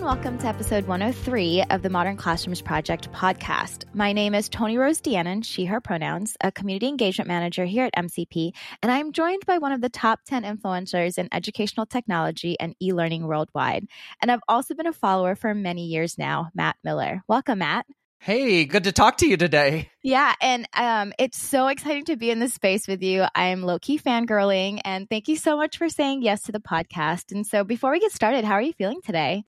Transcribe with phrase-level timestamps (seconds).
[0.00, 3.84] And welcome to episode 103 of the Modern Classrooms Project podcast.
[3.92, 7.94] My name is Toni Rose Deanon, she, her pronouns, a community engagement manager here at
[7.94, 12.74] MCP, and I'm joined by one of the top 10 influencers in educational technology and
[12.80, 13.88] e learning worldwide.
[14.22, 17.22] And I've also been a follower for many years now, Matt Miller.
[17.28, 17.84] Welcome, Matt.
[18.20, 19.90] Hey, good to talk to you today.
[20.02, 23.26] Yeah, and um, it's so exciting to be in this space with you.
[23.34, 27.32] I'm low key fangirling, and thank you so much for saying yes to the podcast.
[27.32, 29.44] And so, before we get started, how are you feeling today?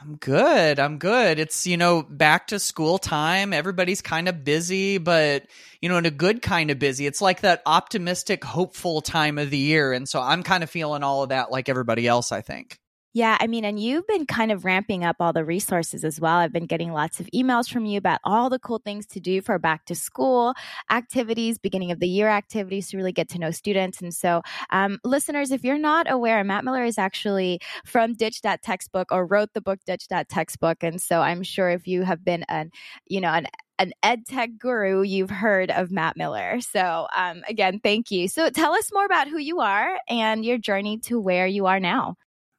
[0.00, 0.78] I'm good.
[0.78, 1.38] I'm good.
[1.38, 3.52] It's, you know, back to school time.
[3.52, 5.46] Everybody's kind of busy, but,
[5.80, 7.06] you know, in a good kind of busy.
[7.06, 9.92] It's like that optimistic, hopeful time of the year.
[9.92, 12.78] And so I'm kind of feeling all of that like everybody else, I think.
[13.16, 16.36] Yeah, I mean, and you've been kind of ramping up all the resources as well.
[16.36, 19.40] I've been getting lots of emails from you about all the cool things to do
[19.40, 20.52] for back to school
[20.90, 24.02] activities, beginning of the year activities to really get to know students.
[24.02, 28.62] And so, um, listeners, if you're not aware, Matt Miller is actually from Ditch That
[28.62, 30.82] Textbook or wrote the book Ditch That Textbook.
[30.82, 32.70] And so, I'm sure if you have been an,
[33.06, 33.46] you know, an
[33.78, 36.60] an ed tech guru, you've heard of Matt Miller.
[36.60, 38.28] So, um, again, thank you.
[38.28, 41.80] So, tell us more about who you are and your journey to where you are
[41.80, 42.16] now.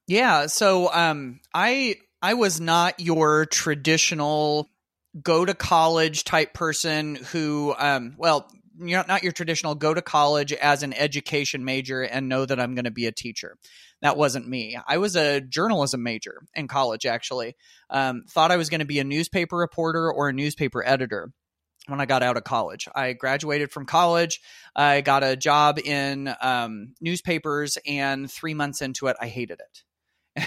[0.07, 4.69] Yeah, so um I I was not your traditional
[5.21, 8.49] go to college type person who um well,
[8.79, 12.75] you're not your traditional go to college as an education major and know that I'm
[12.75, 13.57] going to be a teacher.
[14.01, 14.77] That wasn't me.
[14.87, 17.55] I was a journalism major in college, actually.
[17.89, 21.31] Um, thought I was going to be a newspaper reporter or a newspaper editor
[21.87, 22.87] when I got out of college.
[22.95, 24.41] I graduated from college.
[24.75, 29.83] I got a job in um, newspapers, and three months into it, I hated it.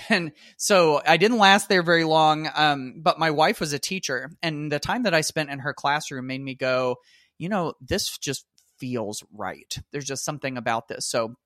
[0.08, 2.48] And so I didn't last there very long.
[2.54, 5.74] Um, but my wife was a teacher, and the time that I spent in her
[5.74, 6.96] classroom made me go,
[7.38, 8.44] you know, this just
[8.78, 9.78] feels right.
[9.92, 11.06] There's just something about this.
[11.06, 11.36] So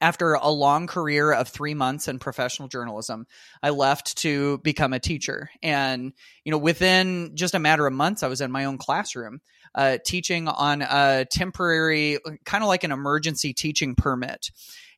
[0.00, 3.26] after a long career of three months in professional journalism,
[3.62, 5.48] I left to become a teacher.
[5.62, 6.12] And,
[6.44, 9.40] you know, within just a matter of months, I was in my own classroom
[9.74, 14.50] uh, teaching on a temporary, kind of like an emergency teaching permit.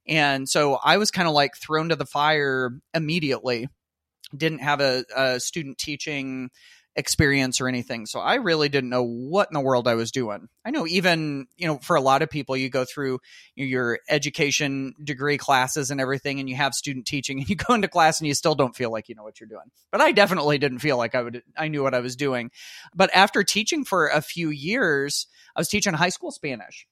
[0.09, 3.69] And so I was kind of like thrown to the fire immediately.
[4.37, 6.51] Didn't have a, a student teaching
[6.99, 8.07] experience or anything.
[8.07, 10.49] So I really didn't know what in the world I was doing.
[10.65, 13.21] I know even, you know, for a lot of people, you go through
[13.55, 17.87] your education degree classes and everything, and you have student teaching, and you go into
[17.87, 19.71] class and you still don't feel like you know what you're doing.
[19.93, 22.51] But I definitely didn't feel like I would, I knew what I was doing.
[22.95, 26.87] But after teaching for a few years, I was teaching high school Spanish.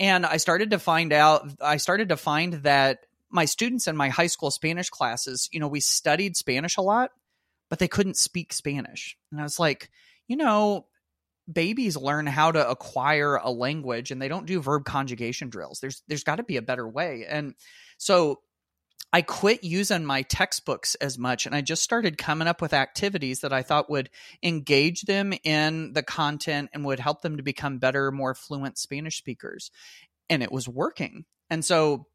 [0.00, 4.08] And I started to find out, I started to find that my students in my
[4.08, 7.10] high school Spanish classes, you know, we studied Spanish a lot,
[7.70, 9.16] but they couldn't speak Spanish.
[9.30, 9.90] And I was like,
[10.28, 10.86] you know,
[11.50, 15.80] babies learn how to acquire a language and they don't do verb conjugation drills.
[15.80, 17.26] There's there's got to be a better way.
[17.28, 17.54] And
[17.96, 18.40] so
[19.12, 23.40] I quit using my textbooks as much and I just started coming up with activities
[23.40, 24.08] that I thought would
[24.42, 29.18] engage them in the content and would help them to become better, more fluent Spanish
[29.18, 29.70] speakers.
[30.30, 31.24] And it was working.
[31.50, 32.06] And so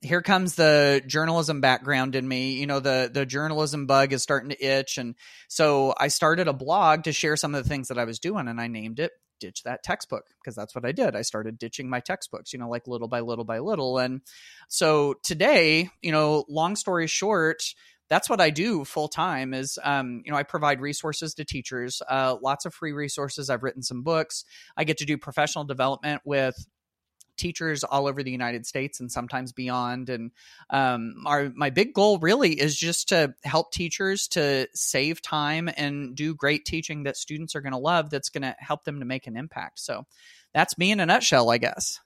[0.00, 4.50] here comes the journalism background in me you know the the journalism bug is starting
[4.50, 5.16] to itch and
[5.48, 8.46] so i started a blog to share some of the things that i was doing
[8.46, 11.16] and i named it ditch that textbook because that's what I did.
[11.16, 13.98] I started ditching my textbooks, you know, like little by little by little.
[13.98, 14.20] And
[14.68, 17.62] so today, you know, long story short,
[18.08, 22.00] that's what I do full time is, um, you know, I provide resources to teachers,
[22.08, 23.50] uh, lots of free resources.
[23.50, 24.44] I've written some books.
[24.76, 26.66] I get to do professional development with
[27.38, 30.10] teachers all over the United States and sometimes beyond.
[30.10, 30.30] And
[30.70, 36.14] um, our my big goal really is just to help teachers to save time and
[36.14, 38.10] do great teaching that students are going to love.
[38.10, 39.80] That's going to help them to make an impact.
[39.80, 40.04] So
[40.52, 42.00] that's me in a nutshell, I guess.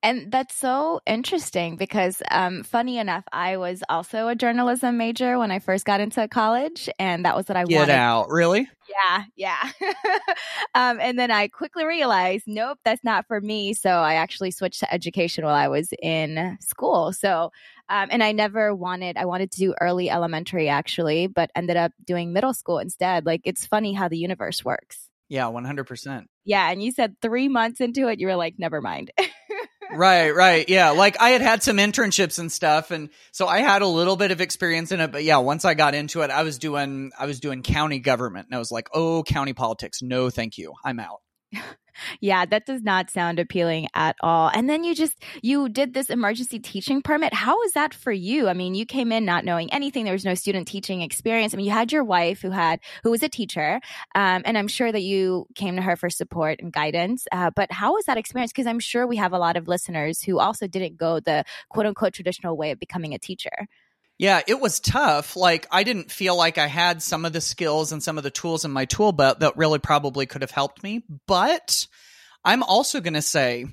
[0.00, 5.50] And that's so interesting because, um, funny enough, I was also a journalism major when
[5.50, 7.94] I first got into college, and that was what I Get wanted.
[7.94, 8.68] out, really?
[8.88, 9.70] Yeah, yeah.
[10.74, 13.74] um, and then I quickly realized, nope, that's not for me.
[13.74, 17.12] So I actually switched to education while I was in school.
[17.12, 17.50] So,
[17.88, 21.92] um, and I never wanted, I wanted to do early elementary actually, but ended up
[22.06, 23.26] doing middle school instead.
[23.26, 25.08] Like, it's funny how the universe works.
[25.28, 26.24] Yeah, 100%.
[26.44, 26.70] Yeah.
[26.70, 29.10] And you said three months into it, you were like, never mind.
[29.92, 30.68] right, right.
[30.68, 30.90] Yeah.
[30.90, 32.90] Like I had had some internships and stuff.
[32.90, 35.12] And so I had a little bit of experience in it.
[35.12, 38.46] But yeah, once I got into it, I was doing, I was doing county government
[38.48, 40.02] and I was like, oh, county politics.
[40.02, 40.74] No, thank you.
[40.84, 41.20] I'm out.
[42.20, 44.50] Yeah, that does not sound appealing at all.
[44.54, 47.34] And then you just you did this emergency teaching permit.
[47.34, 48.48] How was that for you?
[48.48, 50.04] I mean, you came in not knowing anything.
[50.04, 51.54] There was no student teaching experience.
[51.54, 53.80] I mean, you had your wife who had who was a teacher,
[54.14, 57.26] um, and I'm sure that you came to her for support and guidance.
[57.32, 58.52] Uh, but how was that experience?
[58.52, 61.86] Because I'm sure we have a lot of listeners who also didn't go the quote
[61.86, 63.66] unquote traditional way of becoming a teacher.
[64.18, 65.36] Yeah, it was tough.
[65.36, 68.30] Like I didn't feel like I had some of the skills and some of the
[68.30, 71.04] tools in my tool belt that really probably could have helped me.
[71.26, 71.86] But
[72.44, 73.66] I'm also going to say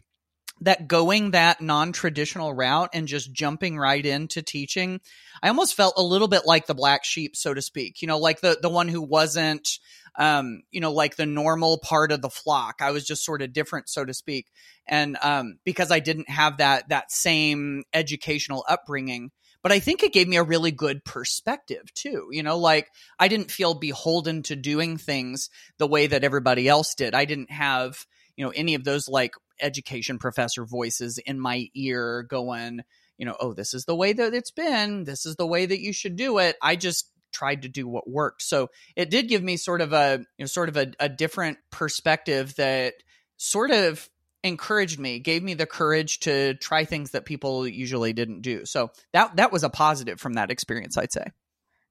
[0.62, 5.02] that going that non-traditional route and just jumping right into teaching,
[5.42, 8.02] I almost felt a little bit like the black sheep, so to speak.
[8.02, 9.80] You know, like the the one who wasn't
[10.18, 12.76] um, you know, like the normal part of the flock.
[12.82, 14.48] I was just sort of different, so to speak.
[14.88, 19.32] And um, because I didn't have that that same educational upbringing,
[19.62, 22.30] but I think it gave me a really good perspective too.
[22.32, 22.90] You know, like
[23.20, 27.14] I didn't feel beholden to doing things the way that everybody else did.
[27.14, 32.24] I didn't have, you know, any of those like education professor voices in my ear
[32.24, 32.82] going,
[33.18, 35.04] you know, oh, this is the way that it's been.
[35.04, 36.58] This is the way that you should do it.
[36.62, 38.42] I just tried to do what worked.
[38.42, 41.58] So it did give me sort of a, you know, sort of a, a different
[41.70, 42.94] perspective that
[43.38, 44.10] sort of
[44.44, 48.66] encouraged me, gave me the courage to try things that people usually didn't do.
[48.66, 51.26] So that that was a positive from that experience, I'd say.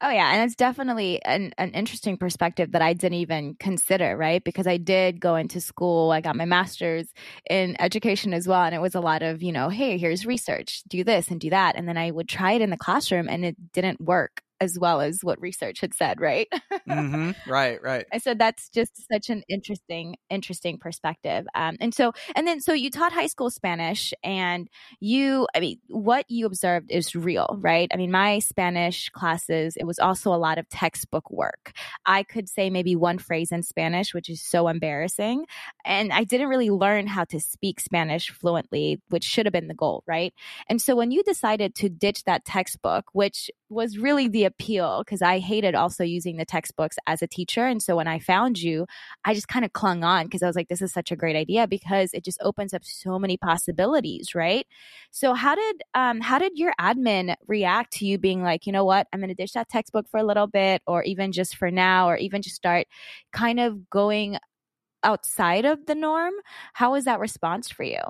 [0.00, 4.42] Oh yeah, and it's definitely an, an interesting perspective that I didn't even consider, right?
[4.44, 7.06] Because I did go into school, I got my master's
[7.48, 10.82] in education as well, and it was a lot of, you know, hey, here's research,
[10.88, 13.44] do this and do that, and then I would try it in the classroom and
[13.46, 16.48] it didn't work as well as what research had said, right?
[16.88, 17.30] mm-hmm.
[17.50, 18.06] Right, right.
[18.12, 21.46] I said that's just such an interesting, interesting perspective.
[21.54, 24.68] Um, and so, and then, so you taught high school Spanish, and
[24.98, 27.88] you, I mean, what you observed is real, right?
[27.92, 31.72] I mean, my Spanish classes, it was also a lot of textbook work.
[32.06, 35.44] I could say maybe one phrase in Spanish, which is so embarrassing,
[35.84, 39.74] and I didn't really learn how to speak Spanish fluently, which should have been the
[39.74, 40.32] goal, right?
[40.68, 45.22] And so, when you decided to ditch that textbook, which was really the appeal because
[45.22, 47.66] I hated also using the textbooks as a teacher.
[47.66, 48.86] And so when I found you,
[49.24, 51.36] I just kind of clung on because I was like, this is such a great
[51.36, 54.66] idea because it just opens up so many possibilities, right?
[55.10, 58.84] So how did um how did your admin react to you being like, you know
[58.84, 62.08] what, I'm gonna ditch that textbook for a little bit, or even just for now,
[62.08, 62.86] or even just start
[63.32, 64.38] kind of going
[65.02, 66.32] outside of the norm?
[66.72, 68.00] How was that response for you?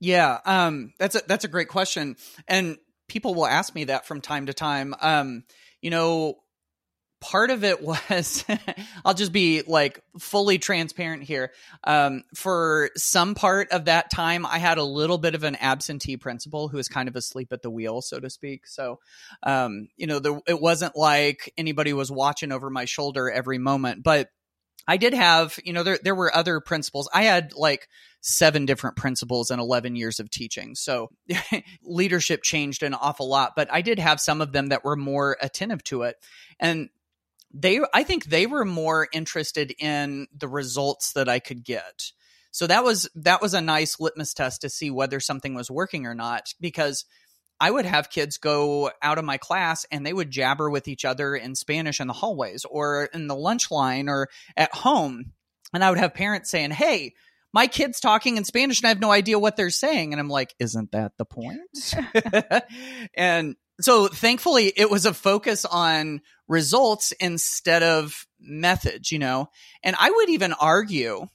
[0.00, 2.16] Yeah, um, that's a that's a great question,
[2.48, 2.76] and
[3.08, 4.94] people will ask me that from time to time.
[5.00, 5.44] Um,
[5.82, 6.38] you know,
[7.20, 8.44] part of it was
[9.04, 11.52] I'll just be like fully transparent here.
[11.84, 16.16] Um, for some part of that time, I had a little bit of an absentee
[16.16, 18.66] principal who was kind of asleep at the wheel, so to speak.
[18.66, 18.98] So,
[19.42, 24.02] um, you know, the, it wasn't like anybody was watching over my shoulder every moment,
[24.02, 24.28] but
[24.86, 27.08] I did have, you know, there there were other principals.
[27.12, 27.88] I had like
[28.20, 30.74] seven different principals in 11 years of teaching.
[30.74, 31.10] So
[31.82, 35.36] leadership changed an awful lot, but I did have some of them that were more
[35.40, 36.16] attentive to it.
[36.60, 36.88] And
[37.52, 42.12] they I think they were more interested in the results that I could get.
[42.50, 46.06] So that was that was a nice litmus test to see whether something was working
[46.06, 47.04] or not because
[47.62, 51.04] I would have kids go out of my class and they would jabber with each
[51.04, 55.26] other in Spanish in the hallways or in the lunch line or at home.
[55.72, 57.14] And I would have parents saying, Hey,
[57.52, 60.12] my kid's talking in Spanish and I have no idea what they're saying.
[60.12, 61.60] And I'm like, Isn't that the point?
[63.14, 69.50] and so thankfully, it was a focus on results instead of methods, you know?
[69.84, 71.26] And I would even argue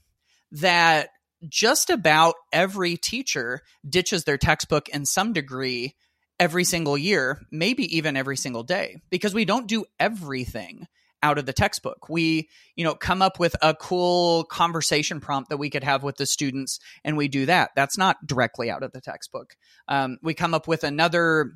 [0.51, 1.07] that
[1.47, 5.95] just about every teacher ditches their textbook in some degree
[6.39, 10.87] every single year, maybe even every single day, because we don't do everything
[11.23, 12.09] out of the textbook.
[12.09, 16.17] We, you know, come up with a cool conversation prompt that we could have with
[16.17, 17.71] the students, and we do that.
[17.75, 19.55] That's not directly out of the textbook.
[19.87, 21.53] Um, we come up with another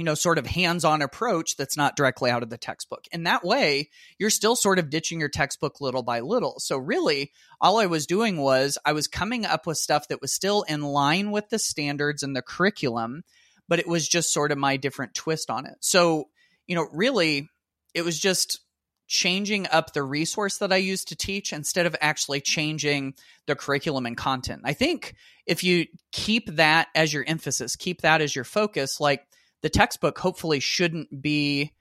[0.00, 3.04] you know, sort of hands on approach that's not directly out of the textbook.
[3.12, 6.54] In that way, you're still sort of ditching your textbook little by little.
[6.58, 10.32] So, really, all I was doing was I was coming up with stuff that was
[10.32, 13.24] still in line with the standards and the curriculum,
[13.70, 15.76] but it was just sort of my different twist on it.
[15.78, 16.28] So,
[16.66, 17.48] you know, really,
[17.94, 18.60] it was just
[19.06, 23.14] changing up the resource that I used to teach instead of actually changing
[23.46, 24.62] the curriculum and content.
[24.64, 25.14] I think
[25.46, 29.24] if you keep that as your emphasis, keep that as your focus, like
[29.62, 31.72] the textbook hopefully shouldn't be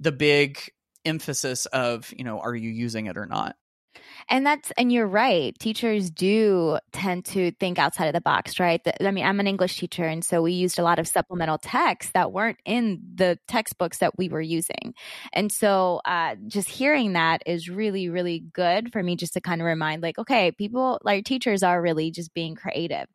[0.00, 0.60] the big
[1.06, 3.56] emphasis of, you know, are you using it or not?
[4.30, 5.58] And that's, and you're right.
[5.58, 8.80] Teachers do tend to think outside of the box, right?
[9.00, 12.12] I mean, I'm an English teacher, and so we used a lot of supplemental texts
[12.12, 14.94] that weren't in the textbooks that we were using.
[15.32, 19.60] And so uh, just hearing that is really, really good for me just to kind
[19.60, 23.06] of remind, like, okay, people, like teachers are really just being creative.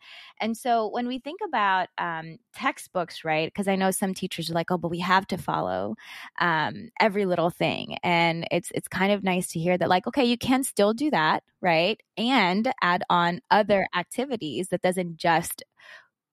[0.44, 3.48] And so when we think about um, textbooks, right?
[3.48, 5.96] Because I know some teachers are like, oh, but we have to follow
[6.38, 10.26] um, every little thing, and it's it's kind of nice to hear that, like, okay,
[10.26, 11.98] you can still do that, right?
[12.18, 15.64] And add on other activities that doesn't just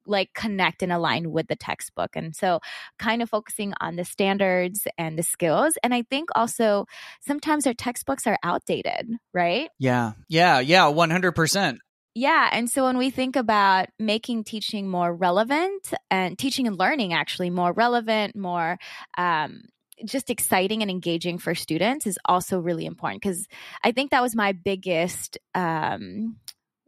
[0.06, 2.16] like connect and align with the textbook.
[2.16, 2.58] And so
[2.98, 5.74] kind of focusing on the standards and the skills.
[5.84, 6.86] And I think also
[7.20, 9.68] sometimes our textbooks are outdated, right?
[9.78, 10.12] Yeah.
[10.28, 10.58] Yeah.
[10.58, 10.86] Yeah.
[10.86, 11.78] 100%.
[12.14, 12.48] Yeah.
[12.52, 17.50] And so when we think about making teaching more relevant and teaching and learning actually
[17.50, 18.78] more relevant, more,
[19.16, 19.62] um,
[20.04, 23.46] just exciting and engaging for students is also really important because
[23.84, 26.36] I think that was my biggest um,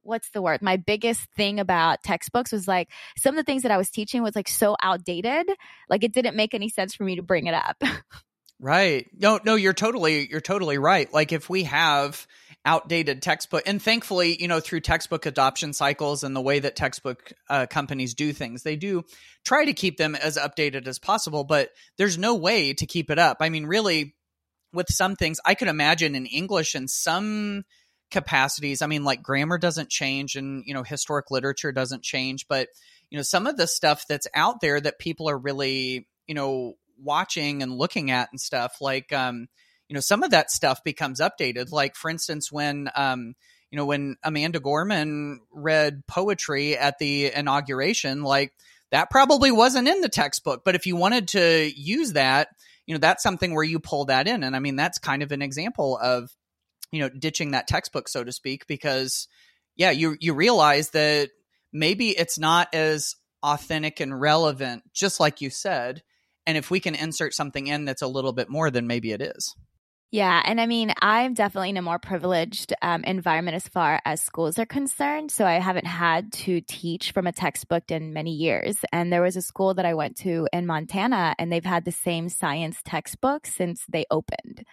[0.03, 0.63] what's the word?
[0.63, 4.23] My biggest thing about textbooks was like some of the things that i was teaching
[4.23, 5.49] was like so outdated
[5.89, 7.83] like it didn't make any sense for me to bring it up.
[8.61, 9.09] Right.
[9.13, 11.13] No no you're totally you're totally right.
[11.13, 12.29] Like if we have
[12.65, 13.65] outdated textbook.
[13.67, 18.15] And thankfully, you know, through textbook adoption cycles and the way that textbook uh, companies
[18.15, 19.05] do things, they do
[19.45, 21.45] try to keep them as updated as possible.
[21.45, 23.39] But there's no way to keep it up.
[23.41, 24.15] I mean, really,
[24.73, 27.65] with some things, I could imagine in English in some
[28.11, 28.81] capacities.
[28.81, 32.69] I mean, like grammar doesn't change, and you know, historic literature doesn't change, but
[33.11, 36.75] you know, some of the stuff that's out there that people are really, you know,
[37.03, 39.49] watching and looking at and stuff like um
[39.93, 41.71] you know some of that stuff becomes updated.
[41.71, 43.35] Like for instance when um
[43.71, 48.55] you know when amanda gorman read poetry at the inauguration like
[48.91, 50.63] that probably wasn't in the textbook.
[50.65, 52.49] But if you wanted to use that
[52.87, 54.43] you know that's something where you pull that in.
[54.45, 56.31] And i mean that's kind of an example of
[56.91, 59.29] you know ditching that textbook so to speak because
[59.77, 61.29] yeah you you realize that
[61.71, 66.03] maybe it's not as authentic and relevant just like you said.
[66.47, 69.21] And if we can insert something in that's a little bit more then maybe it
[69.21, 69.55] is
[70.13, 70.43] yeah.
[70.45, 74.59] And I mean, I'm definitely in a more privileged um, environment as far as schools
[74.59, 75.31] are concerned.
[75.31, 78.77] So I haven't had to teach from a textbook in many years.
[78.93, 81.93] And there was a school that I went to in Montana, and they've had the
[81.93, 84.67] same science textbook since they opened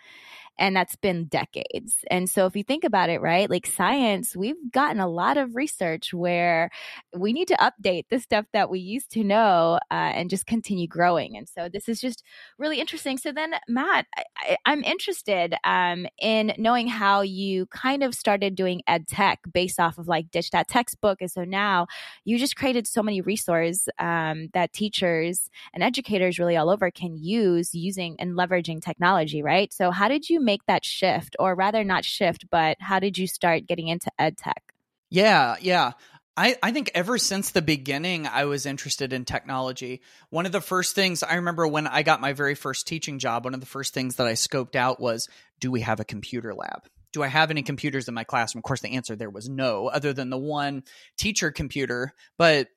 [0.60, 1.96] and that's been decades.
[2.12, 5.56] And so if you think about it, right, like science, we've gotten a lot of
[5.56, 6.70] research where
[7.18, 10.88] we need to update the stuff that we used to know uh, and just continue
[10.88, 11.38] growing.
[11.38, 12.24] And so this is just
[12.58, 13.18] really interesting.
[13.18, 14.06] So then, Matt,
[14.38, 19.80] I, am interested um, in knowing how you kind of started doing ed tech based
[19.80, 21.22] off of like ditch that textbook.
[21.22, 21.88] And so now
[22.26, 27.16] you just created so many resources um, that teachers and educators really all over can
[27.16, 29.72] use using and leveraging technology, right?
[29.72, 33.28] So how did you make that shift, or rather, not shift, but how did you
[33.28, 34.74] start getting into ed tech?
[35.12, 35.92] Yeah, yeah.
[36.36, 40.02] I, I think ever since the beginning, I was interested in technology.
[40.32, 43.44] One of the first things I remember when I got my very first teaching job,
[43.44, 45.30] one of the first things that I scoped out was
[45.60, 46.88] do we have a computer lab?
[47.14, 48.60] Do I have any computers in my classroom?
[48.60, 50.84] Of course, the answer there was no, other than the one
[51.18, 52.14] teacher computer.
[52.38, 52.70] But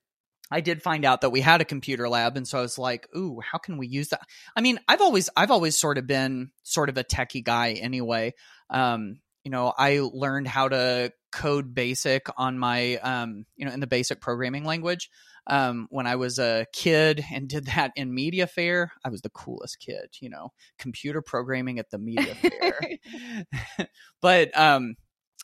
[0.52, 3.08] I did find out that we had a computer lab, and so I was like,
[3.16, 4.20] "Ooh, how can we use that?"
[4.56, 8.34] I mean, I've always I've always sort of been sort of a techie guy anyway.
[8.70, 13.80] Um, you know, I learned how to code BASIC on my um, you know in
[13.80, 15.08] the basic programming language
[15.46, 18.92] um, when I was a kid and did that in media fair.
[19.04, 22.80] I was the coolest kid, you know, computer programming at the media fair.
[24.22, 24.94] but um,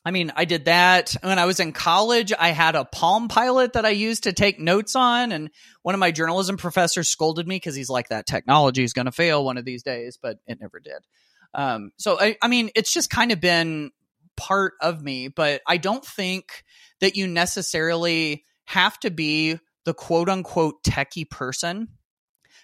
[0.08, 2.32] I mean, I did that when I was in college.
[2.32, 5.50] I had a Palm Pilot that I used to take notes on, and
[5.82, 9.12] one of my journalism professors scolded me because he's like, "That technology is going to
[9.12, 11.04] fail one of these days," but it never did.
[11.52, 13.90] Um, so, I, I mean, it's just kind of been
[14.34, 16.64] part of me, but I don't think
[17.00, 21.88] that you necessarily have to be the quote unquote techie person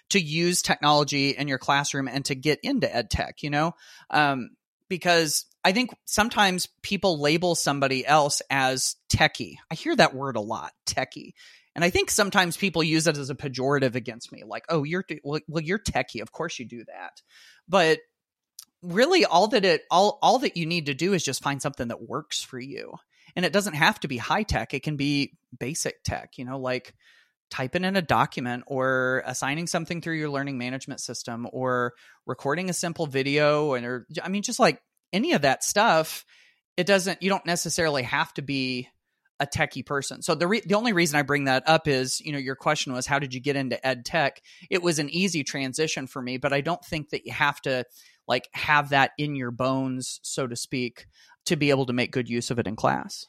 [0.09, 3.75] to use technology in your classroom and to get into ed tech, you know?
[4.09, 4.49] Um,
[4.89, 9.55] because I think sometimes people label somebody else as techie.
[9.71, 11.33] I hear that word a lot, techie.
[11.75, 15.03] And I think sometimes people use it as a pejorative against me, like, "Oh, you're
[15.23, 16.21] well, well, you're techie.
[16.21, 17.21] Of course you do that."
[17.67, 17.99] But
[18.81, 21.89] really, all that it all all that you need to do is just find something
[21.89, 22.93] that works for you,
[23.35, 24.73] and it doesn't have to be high tech.
[24.73, 26.37] It can be basic tech.
[26.37, 26.93] You know, like
[27.51, 31.93] typing in a document or assigning something through your learning management system or
[32.25, 34.81] recording a simple video and or I mean just like
[35.13, 36.25] any of that stuff
[36.75, 38.89] it doesn't you don't necessarily have to be
[39.39, 40.21] a techie person.
[40.21, 42.93] So the re- the only reason I bring that up is, you know, your question
[42.93, 44.41] was how did you get into ed tech?
[44.69, 47.83] It was an easy transition for me, but I don't think that you have to
[48.27, 51.07] like have that in your bones, so to speak.
[51.45, 53.27] to be able to make good use of it in class.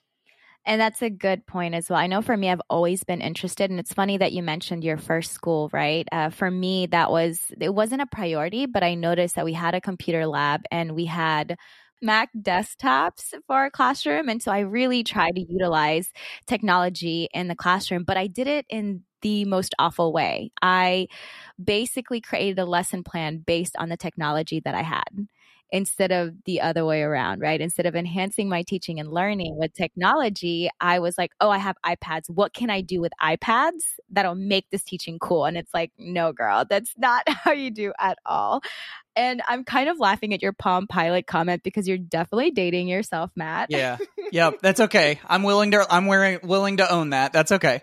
[0.68, 1.98] And that's a good point as well.
[2.00, 4.96] I know for me, I've always been interested, and it's funny that you mentioned your
[4.98, 6.06] first school, right?
[6.10, 9.76] Uh, for me, that was it wasn't a priority, but I noticed that we had
[9.76, 11.56] a computer lab and we had
[12.02, 16.10] Mac desktops for our classroom, and so I really tried to utilize
[16.48, 20.50] technology in the classroom, but I did it in the most awful way.
[20.62, 21.06] I
[21.62, 25.28] basically created a lesson plan based on the technology that I had
[25.70, 27.60] instead of the other way around, right?
[27.60, 31.76] Instead of enhancing my teaching and learning with technology, I was like, oh, I have
[31.84, 32.30] iPads.
[32.30, 35.44] What can I do with iPads that'll make this teaching cool?
[35.44, 38.62] And it's like, no, girl, that's not how you do at all.
[39.16, 43.30] And I'm kind of laughing at your Palm Pilot comment because you're definitely dating yourself,
[43.34, 43.70] Matt.
[43.70, 43.98] Yeah.
[44.32, 44.58] Yep.
[44.60, 45.20] That's okay.
[45.24, 47.32] I'm willing to, I'm wearing, willing to own that.
[47.32, 47.82] That's okay.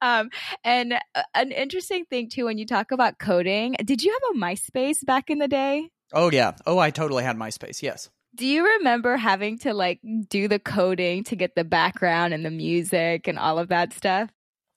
[0.00, 0.30] Um,
[0.64, 4.38] and uh, an interesting thing too, when you talk about coding, did you have a
[4.38, 5.90] MySpace back in the day?
[6.12, 6.52] Oh yeah.
[6.66, 7.82] Oh, I totally had MySpace.
[7.82, 8.10] Yes.
[8.34, 12.50] Do you remember having to like do the coding to get the background and the
[12.50, 14.30] music and all of that stuff?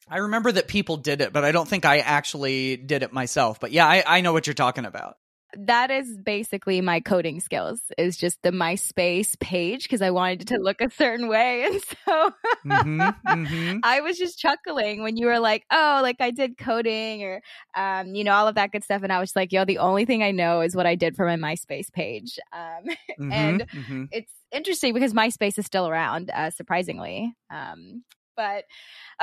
[0.08, 3.60] I remember that people did it, but I don't think I actually did it myself.
[3.60, 5.18] But yeah, I, I know what you're talking about
[5.58, 10.48] that is basically my coding skills is just the MySpace page because I wanted it
[10.50, 11.66] to look a certain way.
[11.66, 12.32] And so
[12.66, 13.78] mm-hmm, mm-hmm.
[13.84, 17.42] I was just chuckling when you were like, oh, like I did coding or,
[17.76, 19.04] um, you know, all of that good stuff.
[19.04, 21.26] And I was like, yo, the only thing I know is what I did for
[21.26, 22.40] my MySpace page.
[22.52, 22.86] Um,
[23.20, 24.04] mm-hmm, and mm-hmm.
[24.12, 27.34] it's interesting because MySpace is still around, uh, surprisingly.
[27.50, 28.04] Um,
[28.36, 28.66] but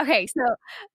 [0.01, 0.43] okay, so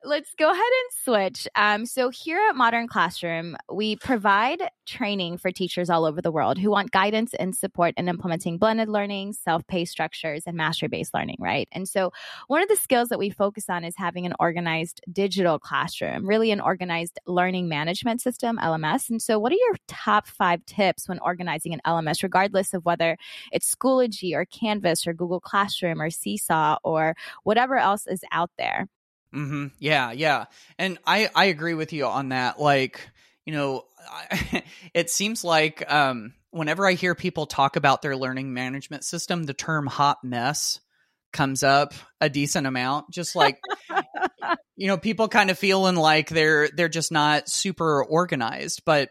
[0.03, 1.47] let's go ahead and switch.
[1.55, 6.57] Um, so here at Modern Classroom, we provide training for teachers all over the world
[6.57, 11.37] who want guidance and support in implementing blended learning, self-paced structures, and mastery-based learning.
[11.39, 12.11] Right, and so
[12.47, 16.51] one of the skills that we focus on is having an organized digital classroom, really
[16.51, 19.09] an organized learning management system (LMS).
[19.09, 23.17] And so, what are your top five tips when organizing an LMS, regardless of whether
[23.51, 28.87] it's Schoology or Canvas or Google Classroom or Seesaw or whatever else is out there.
[29.33, 29.67] Mm-hmm.
[29.79, 30.45] Yeah, yeah,
[30.77, 32.59] and I I agree with you on that.
[32.59, 33.01] Like,
[33.45, 38.53] you know, I, it seems like um, whenever I hear people talk about their learning
[38.53, 40.79] management system, the term "hot mess"
[41.33, 43.11] comes up a decent amount.
[43.11, 43.59] Just like
[44.77, 49.09] you know, people kind of feeling like they're they're just not super organized, but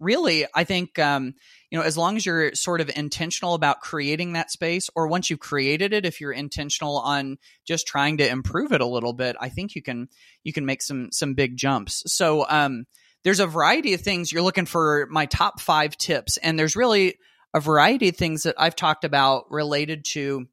[0.00, 1.34] really, I think um,
[1.70, 5.30] you know, as long as you're sort of intentional about creating that space, or once
[5.30, 9.36] you've created it, if you're intentional on just trying to improve it a little bit,
[9.40, 10.08] I think you can
[10.44, 12.04] you can make some some big jumps.
[12.06, 12.86] So um,
[13.24, 15.08] there's a variety of things you're looking for.
[15.10, 17.16] My top five tips, and there's really
[17.52, 20.46] a variety of things that I've talked about related to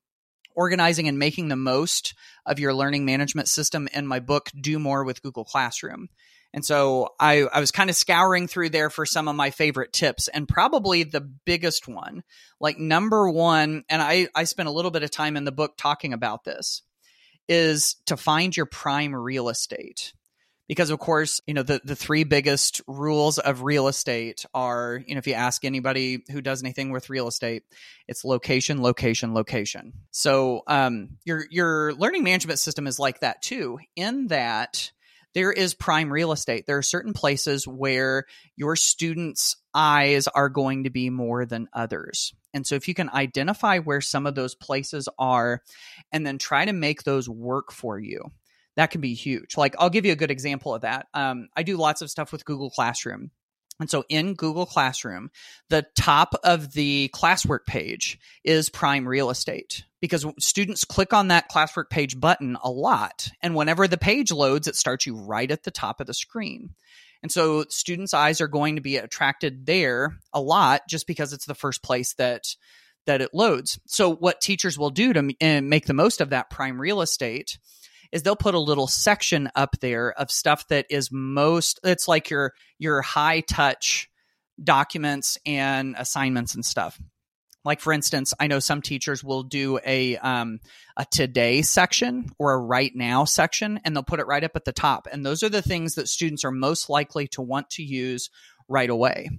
[0.56, 2.14] organizing and making the most
[2.46, 6.10] of your learning management system in my book do more with google classroom
[6.54, 9.92] and so I, I was kind of scouring through there for some of my favorite
[9.92, 12.24] tips and probably the biggest one,
[12.60, 15.74] like number one, and I, I spent a little bit of time in the book
[15.78, 16.84] talking about this,
[17.50, 20.14] is to find your prime real estate.
[20.70, 25.14] Because of course, you know, the, the three biggest rules of real estate are, you
[25.14, 27.64] know, if you ask anybody who does anything with real estate,
[28.08, 29.92] it's location, location, location.
[30.12, 34.92] So um, your your learning management system is like that too, in that
[35.34, 36.66] there is prime real estate.
[36.66, 42.34] There are certain places where your students' eyes are going to be more than others.
[42.54, 45.62] And so, if you can identify where some of those places are
[46.12, 48.32] and then try to make those work for you,
[48.76, 49.58] that can be huge.
[49.58, 51.08] Like, I'll give you a good example of that.
[51.14, 53.32] Um, I do lots of stuff with Google Classroom.
[53.84, 55.30] And so in Google Classroom,
[55.68, 61.52] the top of the classwork page is prime real estate because students click on that
[61.52, 63.28] classwork page button a lot.
[63.42, 66.70] And whenever the page loads, it starts you right at the top of the screen.
[67.22, 71.46] And so students' eyes are going to be attracted there a lot just because it's
[71.46, 72.56] the first place that
[73.06, 73.82] that it loads.
[73.86, 77.58] So what teachers will do to eh, make the most of that prime real estate
[78.14, 82.30] is they'll put a little section up there of stuff that is most it's like
[82.30, 84.08] your your high touch
[84.64, 87.02] documents and assignments and stuff.
[87.66, 90.60] Like for instance i know some teachers will do a um,
[90.96, 94.64] a today section or a right now section and they'll put it right up at
[94.64, 95.08] the top.
[95.12, 98.30] And those are the things that students are most likely to want to use
[98.70, 99.30] right away.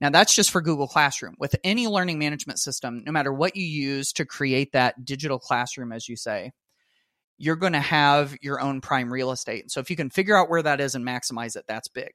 [0.00, 1.34] Now that's just for google classroom.
[1.38, 5.90] With any learning management system no matter what you use to create that digital classroom
[5.90, 6.52] as you say
[7.42, 9.68] you're going to have your own prime real estate.
[9.72, 12.12] So if you can figure out where that is and maximize it, that's big.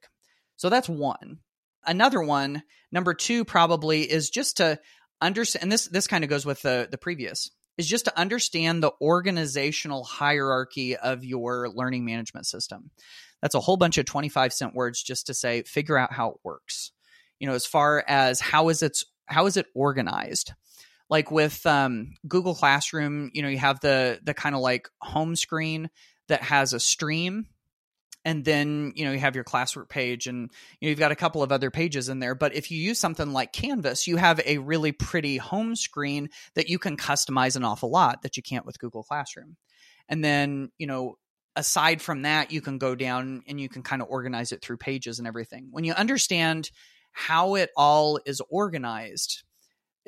[0.56, 1.40] So that's one.
[1.86, 4.80] Another one, number two, probably is just to
[5.20, 8.82] understand, and this this kind of goes with the the previous, is just to understand
[8.82, 12.90] the organizational hierarchy of your learning management system.
[13.42, 16.36] That's a whole bunch of 25 cent words just to say figure out how it
[16.42, 16.90] works.
[17.38, 20.54] You know, as far as how is it how is it organized?
[21.10, 25.36] Like with um, Google Classroom, you know, you have the the kind of like home
[25.36, 25.90] screen
[26.28, 27.46] that has a stream
[28.24, 31.16] and then you know you have your classwork page and you know, you've got a
[31.16, 32.34] couple of other pages in there.
[32.34, 36.68] But if you use something like canvas you have a really pretty home screen that
[36.68, 39.56] you can customize an awful lot that you can't with google classroom.
[40.08, 41.16] And then you know
[41.56, 44.76] aside from that you can go down and you can kind of organize it through
[44.76, 45.68] pages and everything.
[45.70, 46.70] When you understand
[47.12, 49.42] how it all is organized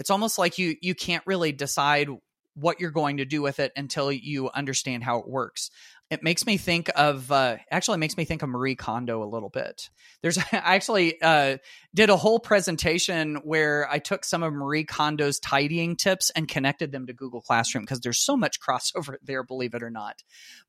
[0.01, 2.09] it's almost like you you can't really decide
[2.55, 5.71] what you're going to do with it until you understand how it works
[6.11, 9.49] it makes me think of uh, actually makes me think of Marie Kondo a little
[9.49, 9.91] bit.
[10.23, 11.59] There's I actually uh,
[11.95, 16.91] did a whole presentation where I took some of Marie Kondo's tidying tips and connected
[16.91, 20.23] them to Google Classroom because there's so much crossover there, believe it or not.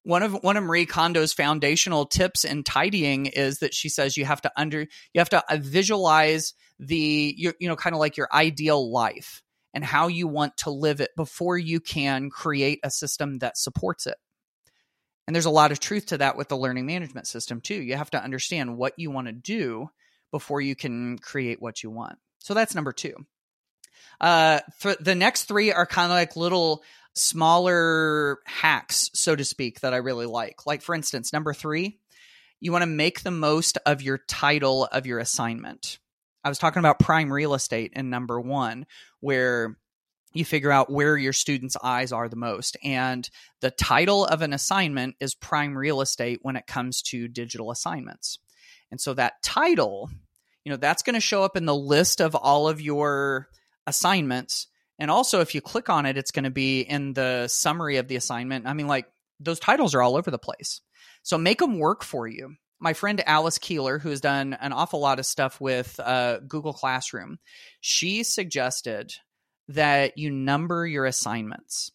[0.04, 4.26] One of one of Marie Kondo's foundational tips in tidying is that she says you
[4.26, 8.16] have to under you have to uh, visualize the you, you know kind of like
[8.16, 9.42] your ideal life
[9.74, 14.06] and how you want to live it before you can create a system that supports
[14.06, 14.18] it.
[15.28, 17.82] And there's a lot of truth to that with the learning management system, too.
[17.82, 19.90] You have to understand what you want to do
[20.32, 22.18] before you can create what you want.
[22.40, 23.16] So that's number two.
[24.20, 24.60] Uh,
[25.00, 29.98] the next three are kind of like little smaller hacks, so to speak, that I
[29.98, 30.66] really like.
[30.66, 32.00] Like, for instance, number three,
[32.60, 36.00] you want to make the most of your title of your assignment.
[36.44, 38.86] I was talking about prime real estate in number one,
[39.20, 39.78] where
[40.34, 42.78] you figure out where your students' eyes are the most.
[42.84, 47.72] And the title of an assignment is prime real estate when it comes to digital
[47.72, 48.40] assignments.
[48.92, 50.10] And so that title,
[50.64, 53.48] you know, that's going to show up in the list of all of your
[53.88, 54.68] assignments.
[55.00, 58.08] And also, if you click on it, it's going to be in the summary of
[58.08, 58.68] the assignment.
[58.68, 59.08] I mean, like
[59.40, 60.82] those titles are all over the place.
[61.24, 62.56] So make them work for you.
[62.80, 66.74] My friend Alice Keeler, who has done an awful lot of stuff with uh, Google
[66.74, 67.38] Classroom,
[67.80, 69.14] she suggested
[69.70, 71.92] that you number your assignments.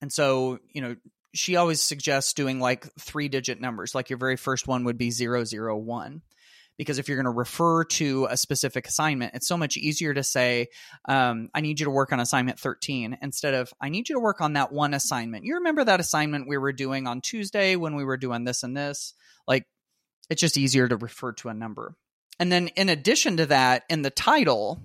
[0.00, 0.96] And so, you know,
[1.34, 5.10] she always suggests doing like three digit numbers, like your very first one would be
[5.10, 6.22] 001.
[6.78, 10.22] Because if you're going to refer to a specific assignment, it's so much easier to
[10.24, 10.68] say,
[11.06, 14.20] um, I need you to work on assignment 13 instead of, I need you to
[14.20, 15.44] work on that one assignment.
[15.44, 18.76] You remember that assignment we were doing on Tuesday when we were doing this and
[18.76, 19.14] this?
[19.46, 19.66] Like,
[20.30, 21.94] it's just easier to refer to a number.
[22.38, 24.82] And then in addition to that, in the title,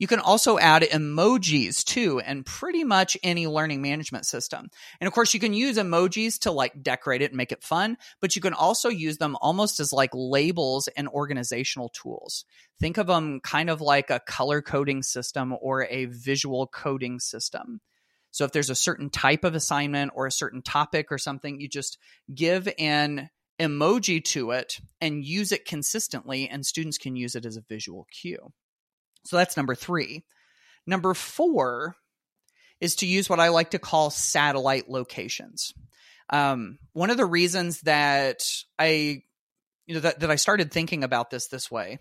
[0.00, 4.70] you can also add emojis too, and pretty much any learning management system.
[4.98, 7.98] And of course, you can use emojis to like decorate it and make it fun,
[8.18, 12.46] but you can also use them almost as like labels and organizational tools.
[12.80, 17.82] Think of them kind of like a color coding system or a visual coding system.
[18.30, 21.68] So if there's a certain type of assignment or a certain topic or something, you
[21.68, 21.98] just
[22.34, 23.28] give an
[23.60, 28.06] emoji to it and use it consistently, and students can use it as a visual
[28.10, 28.50] cue.
[29.24, 30.24] So that's number three.
[30.86, 31.96] Number four
[32.80, 35.72] is to use what I like to call satellite locations.
[36.30, 38.42] Um, one of the reasons that
[38.78, 39.22] I,
[39.86, 41.98] you know, that, that I started thinking about this this way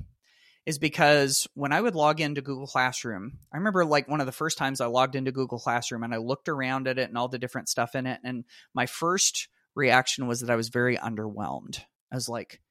[0.66, 4.32] is because when I would log into Google Classroom, I remember like one of the
[4.32, 7.28] first times I logged into Google Classroom and I looked around at it and all
[7.28, 8.20] the different stuff in it.
[8.24, 11.80] And my first reaction was that I was very underwhelmed.
[12.12, 12.62] I was like,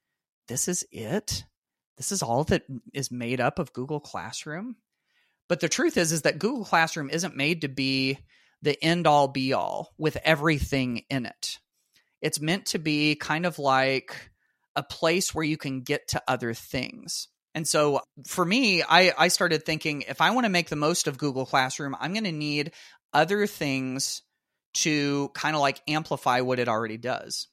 [0.46, 1.44] this is it?
[1.98, 2.62] This is all that
[2.94, 4.76] is made up of Google Classroom.
[5.48, 8.18] But the truth is is that Google Classroom isn't made to be
[8.62, 11.58] the end all be all with everything in it.
[12.20, 14.30] It's meant to be kind of like
[14.74, 17.28] a place where you can get to other things.
[17.54, 21.06] And so for me, I, I started thinking if I want to make the most
[21.06, 22.72] of Google Classroom, I'm going to need
[23.12, 24.22] other things
[24.74, 27.48] to kind of like amplify what it already does.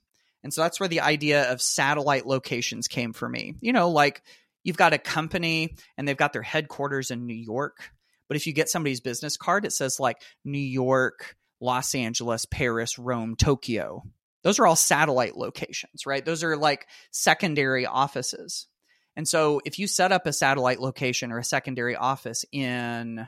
[0.45, 3.55] And so that's where the idea of satellite locations came for me.
[3.61, 4.21] You know, like
[4.63, 7.89] you've got a company and they've got their headquarters in New York.
[8.27, 12.99] But if you get somebody's business card, it says like New York, Los Angeles, Paris,
[12.99, 14.03] Rome, Tokyo.
[14.43, 16.23] Those are all satellite locations, right?
[16.23, 18.67] Those are like secondary offices.
[19.15, 23.27] And so if you set up a satellite location or a secondary office in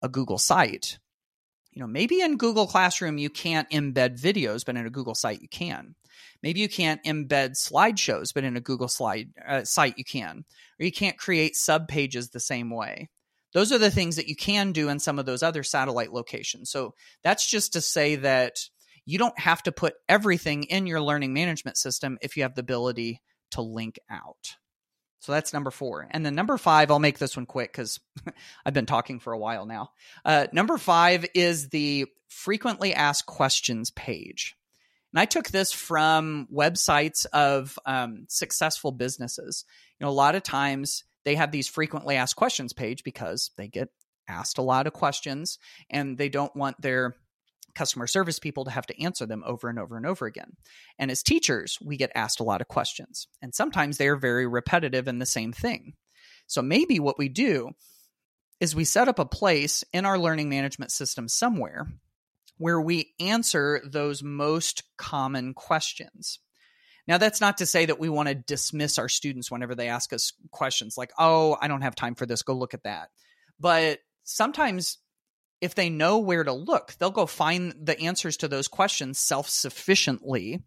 [0.00, 0.98] a Google site,
[1.72, 5.42] you know, maybe in Google Classroom you can't embed videos, but in a Google site
[5.42, 5.94] you can.
[6.42, 10.44] Maybe you can't embed slideshows, but in a Google slide uh, site you can.
[10.80, 13.08] Or you can't create sub pages the same way.
[13.52, 16.70] Those are the things that you can do in some of those other satellite locations.
[16.70, 18.56] So that's just to say that
[19.06, 22.60] you don't have to put everything in your learning management system if you have the
[22.60, 24.56] ability to link out.
[25.20, 26.06] So that's number four.
[26.10, 27.98] And then number five, I'll make this one quick because
[28.66, 29.90] I've been talking for a while now.
[30.24, 34.54] Uh, number five is the frequently asked questions page.
[35.16, 39.64] And I took this from websites of um, successful businesses.
[39.98, 43.66] You know, a lot of times they have these frequently asked questions page because they
[43.66, 43.88] get
[44.28, 47.14] asked a lot of questions and they don't want their
[47.74, 50.50] customer service people to have to answer them over and over and over again.
[50.98, 54.46] And as teachers, we get asked a lot of questions, and sometimes they are very
[54.46, 55.94] repetitive and the same thing.
[56.46, 57.70] So maybe what we do
[58.60, 61.86] is we set up a place in our learning management system somewhere
[62.58, 66.38] where we answer those most common questions.
[67.06, 70.12] Now, that's not to say that we want to dismiss our students whenever they ask
[70.12, 73.10] us questions like, oh, I don't have time for this, go look at that.
[73.60, 74.98] But sometimes
[75.60, 79.48] if they know where to look, they'll go find the answers to those questions self
[79.48, 80.62] sufficiently,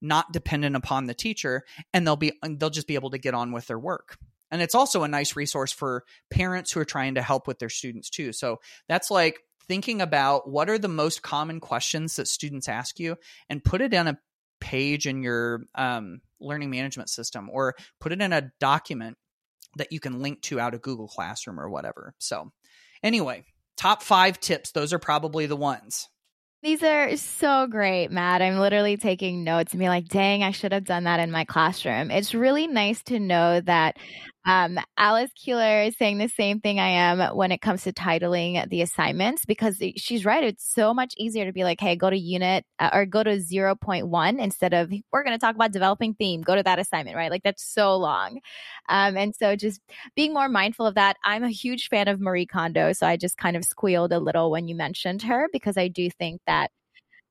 [0.00, 3.52] not dependent upon the teacher, and they'll be they'll just be able to get on
[3.52, 4.16] with their work.
[4.50, 7.68] And it's also a nice resource for parents who are trying to help with their
[7.68, 8.32] students too.
[8.32, 9.40] So that's like
[9.70, 13.16] thinking about what are the most common questions that students ask you
[13.48, 14.18] and put it in a
[14.60, 19.16] page in your um, learning management system or put it in a document
[19.76, 22.16] that you can link to out of Google Classroom or whatever.
[22.18, 22.50] So,
[23.00, 23.44] anyway,
[23.76, 24.72] top five tips.
[24.72, 26.08] Those are probably the ones.
[26.64, 28.42] These are so great, Matt.
[28.42, 31.44] I'm literally taking notes and be like, dang, I should have done that in my
[31.44, 32.10] classroom.
[32.10, 33.98] It's really nice to know that
[34.46, 38.68] um, Alice Keeler is saying the same thing I am when it comes to titling
[38.70, 40.42] the assignments because she's right.
[40.42, 43.36] It's so much easier to be like, hey, go to unit uh, or go to
[43.36, 47.30] 0.1 instead of we're going to talk about developing theme, go to that assignment, right?
[47.30, 48.40] Like that's so long.
[48.88, 49.82] Um, and so just
[50.16, 51.16] being more mindful of that.
[51.22, 52.94] I'm a huge fan of Marie Kondo.
[52.94, 56.08] So I just kind of squealed a little when you mentioned her because I do
[56.10, 56.70] think that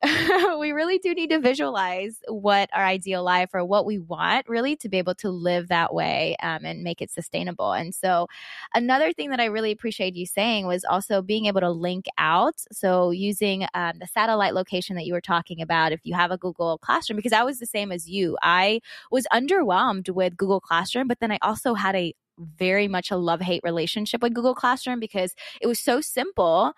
[0.60, 4.76] we really do need to visualize what our ideal life or what we want really
[4.78, 7.74] to be able to live that way um, and make it sustainable.
[7.74, 8.28] And so,
[8.74, 12.56] another thing that I really appreciate you saying was also being able to link out.
[12.72, 16.38] So, using um, the satellite location that you were talking about, if you have a
[16.38, 18.80] Google Classroom, because I was the same as you, I
[19.12, 22.14] was underwhelmed with Google Classroom, but then I also had a
[22.58, 26.74] very much a love hate relationship with Google Classroom because it was so simple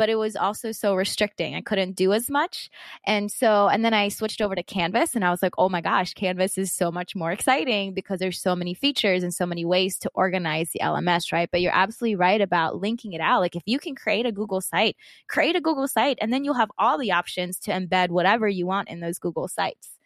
[0.00, 1.54] but it was also so restricting.
[1.54, 2.70] I couldn't do as much.
[3.04, 5.82] And so, and then I switched over to Canvas and I was like, oh my
[5.82, 9.66] gosh, Canvas is so much more exciting because there's so many features and so many
[9.66, 11.50] ways to organize the LMS, right?
[11.52, 13.42] But you're absolutely right about linking it out.
[13.42, 14.96] Like if you can create a Google site,
[15.28, 18.64] create a Google site, and then you'll have all the options to embed whatever you
[18.64, 19.98] want in those Google sites.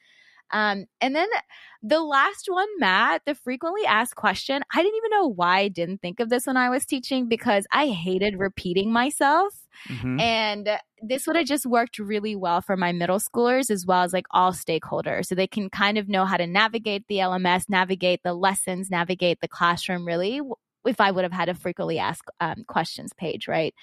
[0.52, 1.28] Um, and then
[1.82, 4.62] the last one, Matt, the frequently asked question.
[4.74, 7.66] I didn't even know why I didn't think of this when I was teaching because
[7.72, 9.54] I hated repeating myself.
[9.88, 10.20] Mm-hmm.
[10.20, 10.68] And
[11.02, 14.26] this would have just worked really well for my middle schoolers as well as like
[14.30, 15.26] all stakeholders.
[15.26, 19.40] So they can kind of know how to navigate the LMS, navigate the lessons, navigate
[19.40, 20.40] the classroom really
[20.84, 23.74] if I would have had a frequently asked um, questions page, right?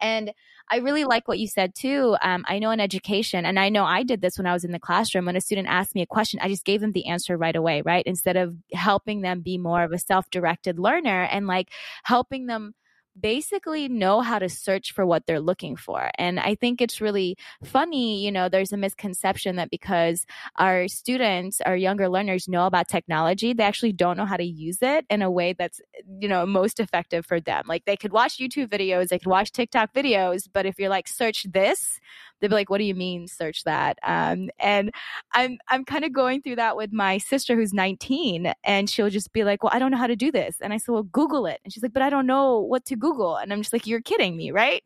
[0.00, 0.32] And
[0.70, 2.16] I really like what you said too.
[2.22, 4.70] Um, I know in education, and I know I did this when I was in
[4.70, 5.26] the classroom.
[5.26, 7.82] When a student asked me a question, I just gave them the answer right away,
[7.82, 8.04] right?
[8.06, 11.70] Instead of helping them be more of a self directed learner and like
[12.04, 12.74] helping them
[13.20, 16.10] basically know how to search for what they're looking for.
[16.16, 21.60] And I think it's really funny, you know, there's a misconception that because our students,
[21.60, 25.22] our younger learners know about technology, they actually don't know how to use it in
[25.22, 25.80] a way that's,
[26.20, 27.64] you know, most effective for them.
[27.66, 31.08] Like they could watch YouTube videos, they could watch TikTok videos, but if you're like,
[31.08, 32.00] search this,
[32.40, 34.92] they'd be like, "What do you mean search that?" Um, and
[35.32, 39.32] I'm I'm kind of going through that with my sister who's 19, and she'll just
[39.32, 41.46] be like, "Well, I don't know how to do this," and I said, "Well, Google
[41.46, 43.86] it," and she's like, "But I don't know what to Google," and I'm just like,
[43.86, 44.82] "You're kidding me, right?"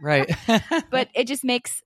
[0.00, 0.30] right.
[0.90, 1.82] but it just makes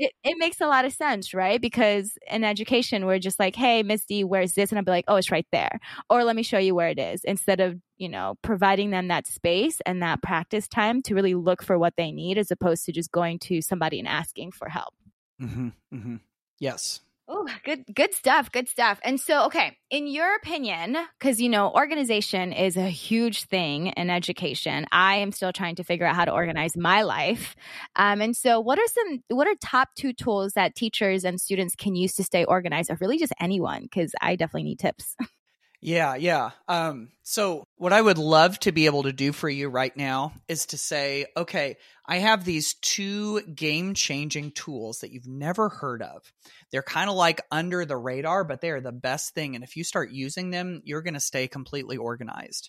[0.00, 1.60] it, it makes a lot of sense, right?
[1.60, 4.70] Because in education, we're just like, hey, Miss D, where's this?
[4.70, 5.78] And I'll be like, oh, it's right there.
[6.08, 9.26] Or let me show you where it is instead of, you know, providing them that
[9.26, 12.92] space and that practice time to really look for what they need as opposed to
[12.92, 14.94] just going to somebody and asking for help.
[15.40, 16.16] Mm-hmm, mm-hmm.
[16.58, 17.00] Yes.
[17.32, 18.50] Oh, good, good stuff.
[18.50, 18.98] Good stuff.
[19.04, 24.10] And so, okay, in your opinion, because you know, organization is a huge thing in
[24.10, 24.84] education.
[24.90, 27.54] I am still trying to figure out how to organize my life.
[27.94, 31.76] Um, and so, what are some, what are top two tools that teachers and students
[31.76, 33.82] can use to stay organized, or really just anyone?
[33.82, 35.16] Because I definitely need tips.
[35.82, 36.50] Yeah, yeah.
[36.68, 40.34] Um, so what I would love to be able to do for you right now
[40.46, 46.02] is to say, okay, I have these two game changing tools that you've never heard
[46.02, 46.30] of.
[46.70, 49.54] They're kind of like under the radar, but they are the best thing.
[49.54, 52.68] And if you start using them, you're going to stay completely organized.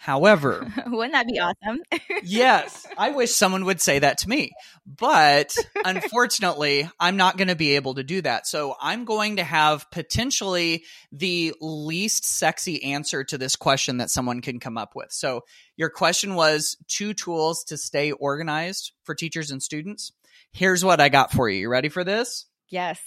[0.00, 1.82] However, wouldn't that be awesome?
[2.22, 4.52] yes, I wish someone would say that to me.
[4.86, 8.46] But unfortunately, I'm not going to be able to do that.
[8.46, 14.40] So I'm going to have potentially the least sexy answer to this question that someone
[14.40, 15.10] can come up with.
[15.12, 15.42] So
[15.76, 20.12] your question was two tools to stay organized for teachers and students.
[20.52, 21.58] Here's what I got for you.
[21.58, 22.46] You ready for this?
[22.68, 23.00] Yes.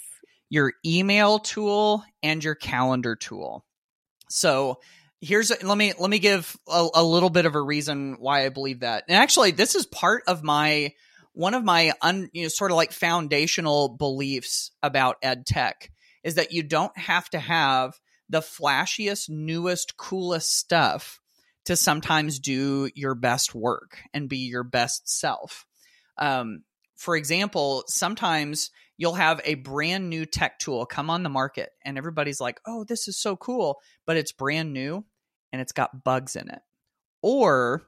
[0.50, 3.64] Your email tool and your calendar tool.
[4.28, 4.78] So
[5.22, 8.48] here's let me let me give a, a, little bit of a reason why I
[8.48, 9.04] believe that.
[9.08, 10.92] And actually, this is part of my
[11.32, 15.90] one of my un, you know sort of like foundational beliefs about ed tech
[16.24, 21.20] is that you don't have to have the flashiest, newest, coolest stuff
[21.64, 25.64] to sometimes do your best work and be your best self.
[26.18, 26.64] Um,
[26.96, 31.98] for example, sometimes you'll have a brand new tech tool come on the market and
[31.98, 35.04] everybody's like, oh, this is so cool, but it's brand new
[35.52, 36.60] and it's got bugs in it.
[37.22, 37.82] Or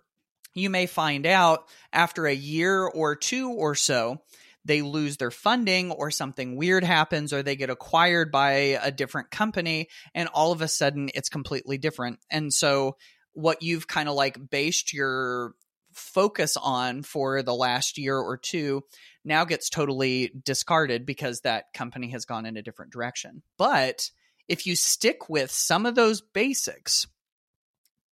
[0.55, 4.21] you may find out after a year or two or so,
[4.65, 9.31] they lose their funding or something weird happens or they get acquired by a different
[9.31, 12.19] company and all of a sudden it's completely different.
[12.31, 12.97] And so
[13.33, 15.55] what you've kind of like based your
[15.93, 18.83] focus on for the last year or two
[19.25, 23.43] now gets totally discarded because that company has gone in a different direction.
[23.59, 24.11] But
[24.49, 27.07] if you stick with some of those basics,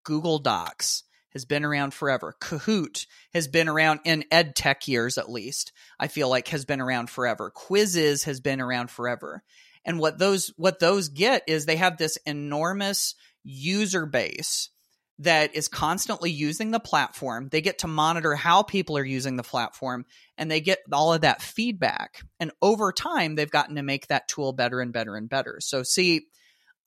[0.05, 2.35] Google Docs has been around forever.
[2.41, 5.73] Kahoot has been around in ed tech years at least.
[5.99, 7.53] I feel like has been around forever.
[7.55, 9.43] Quizizz has been around forever.
[9.85, 14.69] And what those what those get is they have this enormous user base
[15.19, 17.49] that is constantly using the platform.
[17.51, 20.05] They get to monitor how people are using the platform
[20.37, 22.23] and they get all of that feedback.
[22.41, 25.59] And over time, they've gotten to make that tool better and better and better.
[25.61, 26.23] So, see,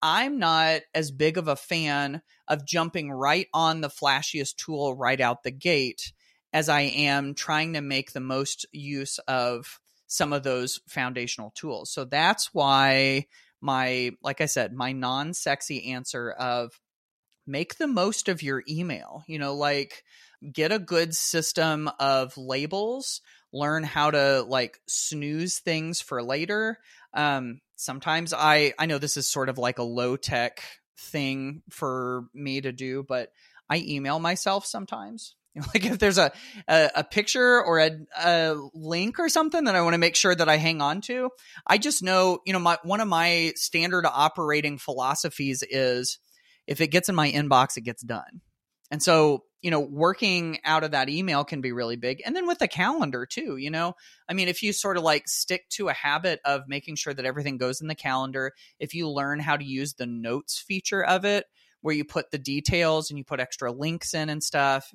[0.08, 5.20] I'm not as big of a fan of jumping right on the flashiest tool right
[5.20, 6.13] out the gate
[6.54, 11.91] as I am trying to make the most use of some of those foundational tools.
[11.91, 13.26] So that's why
[13.62, 16.80] my, like I said, my non sexy answer of
[17.48, 19.24] make the most of your email.
[19.26, 20.04] You know, like
[20.54, 26.78] get a good system of labels, learn how to like snooze things for later.
[27.12, 30.62] Um, sometimes I I know this is sort of like a low tech
[30.98, 33.30] thing for me to do, but
[33.70, 35.36] I email myself sometimes.
[35.74, 36.32] like if there's a,
[36.68, 40.36] a, a picture or a, a link or something that I want to make sure
[40.36, 41.30] that I hang on to,
[41.66, 46.20] I just know, you know, my one of my standard operating philosophies is
[46.68, 48.42] if it gets in my inbox, it gets done.
[48.92, 52.21] And so, you know, working out of that email can be really big.
[52.23, 53.95] And then with the calendar too, you know,
[54.30, 57.25] I mean, if you sort of like stick to a habit of making sure that
[57.25, 61.25] everything goes in the calendar, if you learn how to use the notes feature of
[61.25, 61.45] it,
[61.82, 64.93] where you put the details and you put extra links in and stuff,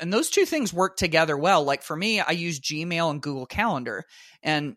[0.00, 1.64] and those two things work together well.
[1.64, 4.04] Like for me, I use Gmail and Google Calendar.
[4.40, 4.76] And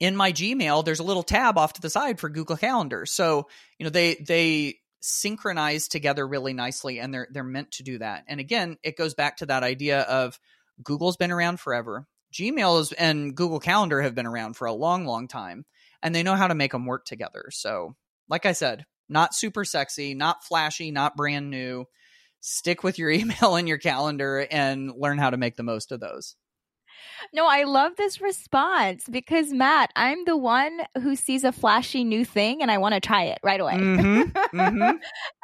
[0.00, 3.06] in my Gmail, there's a little tab off to the side for Google Calendar.
[3.06, 3.46] So,
[3.78, 8.24] you know, they they synchronize together really nicely and they're they're meant to do that.
[8.28, 10.38] And again, it goes back to that idea of
[10.82, 12.06] Google's been around forever.
[12.32, 15.66] Gmail is, and Google Calendar have been around for a long long time
[16.02, 17.46] and they know how to make them work together.
[17.50, 17.94] So,
[18.28, 21.86] like I said, not super sexy, not flashy, not brand new.
[22.40, 26.00] Stick with your email and your calendar and learn how to make the most of
[26.00, 26.36] those.
[27.32, 32.24] No, I love this response because Matt, I'm the one who sees a flashy new
[32.24, 33.74] thing and I want to try it right away.
[33.74, 34.58] Mm-hmm.
[34.58, 34.82] Mm-hmm.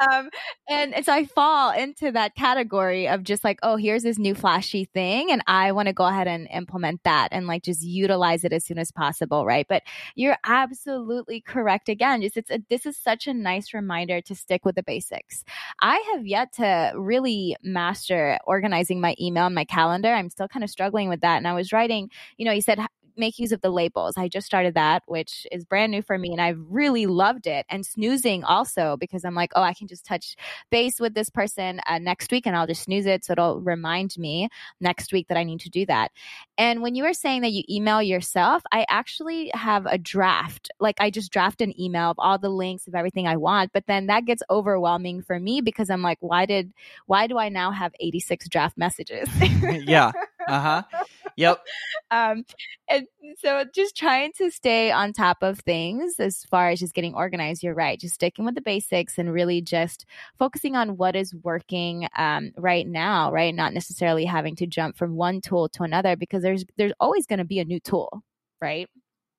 [0.10, 0.30] um,
[0.68, 4.34] and, and so I fall into that category of just like, oh, here's this new
[4.34, 8.44] flashy thing, and I want to go ahead and implement that and like just utilize
[8.44, 9.66] it as soon as possible, right?
[9.68, 9.82] But
[10.14, 11.88] you're absolutely correct.
[11.88, 15.44] Again, just it's a, this is such a nice reminder to stick with the basics.
[15.80, 20.12] I have yet to really master organizing my email and my calendar.
[20.12, 22.78] I'm still kind of struggling with that, and I was writing, you know, he said,
[23.18, 24.16] make use of the labels.
[24.16, 27.66] I just started that, which is brand new for me, and I've really loved it.
[27.68, 30.36] And snoozing also because I'm like, oh, I can just touch
[30.70, 34.16] base with this person uh, next week, and I'll just snooze it, so it'll remind
[34.16, 34.48] me
[34.80, 36.12] next week that I need to do that.
[36.56, 40.70] And when you were saying that you email yourself, I actually have a draft.
[40.78, 43.86] Like I just draft an email of all the links of everything I want, but
[43.86, 46.72] then that gets overwhelming for me because I'm like, why did
[47.06, 49.28] why do I now have 86 draft messages?
[49.84, 50.12] yeah.
[50.46, 51.04] Uh huh.
[51.38, 51.64] Yep.
[52.10, 52.44] um,
[52.90, 53.06] and
[53.38, 57.62] so just trying to stay on top of things as far as just getting organized.
[57.62, 57.98] You're right.
[57.98, 60.04] Just sticking with the basics and really just
[60.36, 63.54] focusing on what is working um, right now, right?
[63.54, 67.38] Not necessarily having to jump from one tool to another because there's there's always going
[67.38, 68.22] to be a new tool,
[68.60, 68.88] right?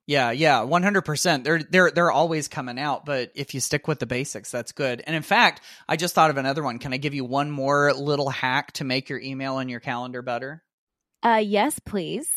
[0.08, 1.44] Yeah, yeah, one hundred percent.
[1.44, 5.04] They're they're they're always coming out, but if you stick with the basics, that's good.
[5.06, 6.80] And in fact, I just thought of another one.
[6.80, 10.22] Can I give you one more little hack to make your email and your calendar
[10.22, 10.64] better?
[11.24, 12.28] Uh, yes, please.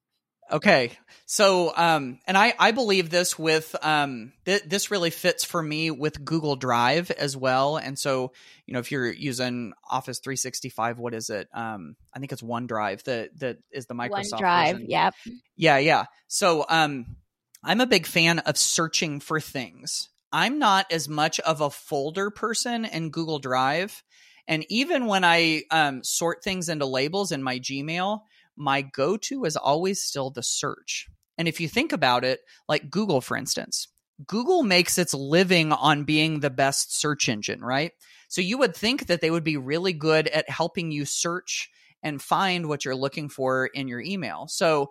[0.52, 0.92] okay.
[1.26, 5.90] So, um, and I, I believe this with, um, th- this really fits for me
[5.90, 7.76] with Google Drive as well.
[7.76, 8.32] And so,
[8.66, 11.48] you know, if you're using Office 365, what is it?
[11.54, 14.72] Um, I think it's OneDrive that, that is the Microsoft OneDrive.
[14.72, 14.86] Version.
[14.90, 15.14] Yep.
[15.56, 15.78] Yeah.
[15.78, 16.04] Yeah.
[16.28, 17.16] So, um,
[17.64, 20.10] I'm a big fan of searching for things.
[20.30, 24.02] I'm not as much of a folder person in Google Drive.
[24.46, 28.20] And even when I um, sort things into labels in my Gmail,
[28.56, 31.08] my go to is always still the search.
[31.38, 33.88] And if you think about it, like Google, for instance,
[34.26, 37.92] Google makes its living on being the best search engine, right?
[38.28, 41.70] So you would think that they would be really good at helping you search
[42.02, 44.46] and find what you're looking for in your email.
[44.46, 44.90] So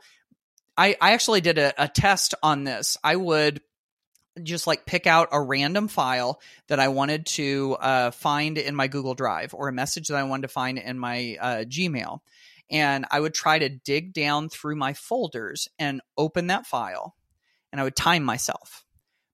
[0.75, 2.97] I, I actually did a, a test on this.
[3.03, 3.61] I would
[4.41, 8.87] just like pick out a random file that I wanted to uh, find in my
[8.87, 12.19] Google Drive or a message that I wanted to find in my uh, Gmail.
[12.71, 17.15] And I would try to dig down through my folders and open that file.
[17.71, 18.85] And I would time myself.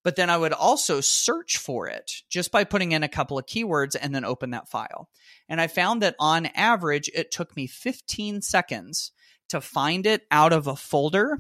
[0.03, 3.45] But then I would also search for it just by putting in a couple of
[3.45, 5.09] keywords and then open that file.
[5.47, 9.11] And I found that on average, it took me 15 seconds
[9.49, 11.37] to find it out of a folder.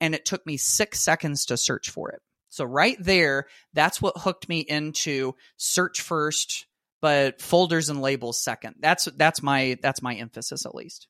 [0.00, 2.22] And it took me six seconds to search for it.
[2.48, 6.66] So right there, that's what hooked me into search first,
[7.00, 8.76] but folders and labels second.
[8.80, 11.08] That's that's my that's my emphasis at least.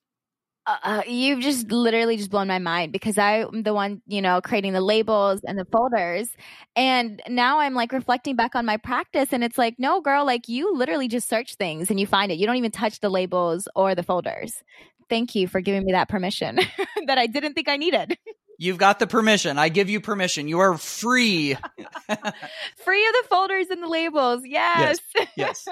[0.67, 4.41] Uh, uh, you've just literally just blown my mind because I'm the one, you know,
[4.41, 6.29] creating the labels and the folders.
[6.75, 10.49] And now I'm like reflecting back on my practice and it's like, no, girl, like
[10.49, 12.39] you literally just search things and you find it.
[12.39, 14.65] You don't even touch the labels or the folders.
[15.09, 16.59] Thank you for giving me that permission
[17.07, 18.19] that I didn't think I needed.
[18.59, 19.59] You've got the permission.
[19.59, 20.49] I give you permission.
[20.49, 21.55] You are free.
[22.85, 24.43] free of the folders and the labels.
[24.45, 24.99] Yes.
[25.15, 25.29] Yes.
[25.37, 25.69] yes.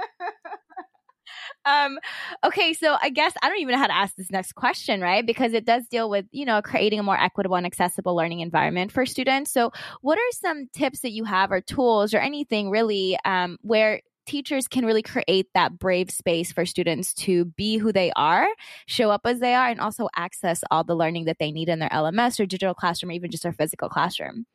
[1.67, 1.99] um
[2.45, 5.27] okay so i guess i don't even know how to ask this next question right
[5.27, 8.93] because it does deal with you know creating a more equitable and accessible learning environment
[8.93, 9.71] for students so
[10.03, 14.69] what are some tips that you have or tools or anything really um, where teachers
[14.69, 18.47] can really create that brave space for students to be who they are,
[18.87, 21.79] show up as they are, and also access all the learning that they need in
[21.79, 24.47] their LMS or digital classroom, or even just their physical classroom.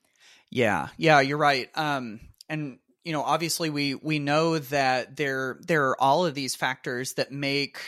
[0.49, 1.69] Yeah, yeah, you're right.
[1.75, 6.55] Um, and you know, obviously, we we know that there there are all of these
[6.55, 7.79] factors that make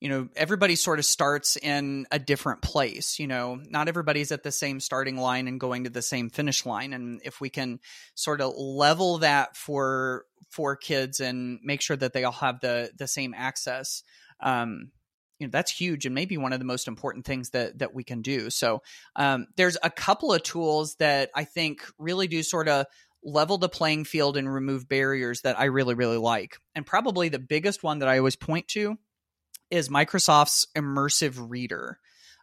[0.00, 3.60] you know everybody sort of starts in a different place you know?
[3.68, 7.20] Not everybody's at the same starting line and going to the same finish line and
[7.24, 7.80] if we can
[8.14, 12.90] sort of level that for for kids and make sure that they all have the
[12.96, 14.02] the same access
[14.40, 14.90] um
[15.38, 18.04] you know that's huge and maybe one of the most important things that that we
[18.04, 18.50] can do.
[18.50, 18.82] So
[19.16, 22.86] um, there's a couple of tools that i think really do sort of
[23.22, 26.56] level the playing field and remove barriers that i really really like.
[26.74, 28.96] And probably the biggest one that i always point to
[29.70, 31.98] is Microsoft's Immersive Reader.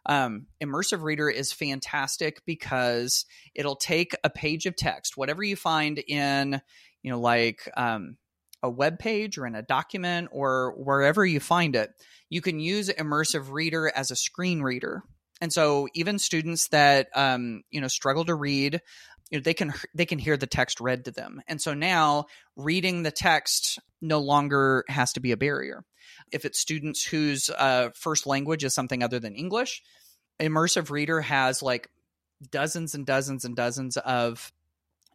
[0.06, 5.98] Um, Immersive Reader is fantastic because it'll take a page of text, whatever you find
[6.06, 6.60] in,
[7.02, 8.16] you know, like um,
[8.62, 11.90] a web page or in a document or wherever you find it,
[12.28, 15.02] you can use Immersive Reader as a screen reader.
[15.40, 18.80] And so even students that um, you know struggle to read,
[19.34, 21.42] you know they can they can hear the text read to them.
[21.48, 25.84] And so now reading the text no longer has to be a barrier.
[26.30, 29.82] If it's students whose uh, first language is something other than English,
[30.38, 31.90] Immersive Reader has like
[32.52, 34.52] dozens and dozens and dozens of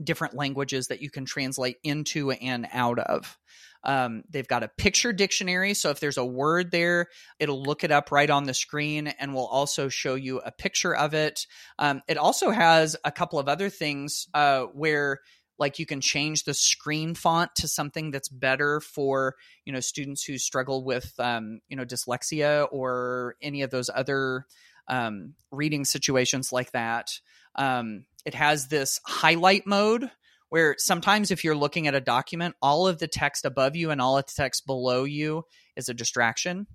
[0.03, 3.37] different languages that you can translate into and out of.
[3.83, 5.73] Um, they've got a picture dictionary.
[5.73, 7.07] So if there's a word there,
[7.39, 10.95] it'll look it up right on the screen and will also show you a picture
[10.95, 11.45] of it.
[11.77, 15.19] Um, it also has a couple of other things uh, where
[15.59, 20.23] like you can change the screen font to something that's better for you know students
[20.23, 24.45] who struggle with um, you know dyslexia or any of those other
[24.87, 27.11] um, reading situations like that
[27.55, 30.09] um, it has this highlight mode
[30.49, 34.01] where sometimes if you're looking at a document all of the text above you and
[34.01, 35.43] all of the text below you
[35.75, 36.67] is a distraction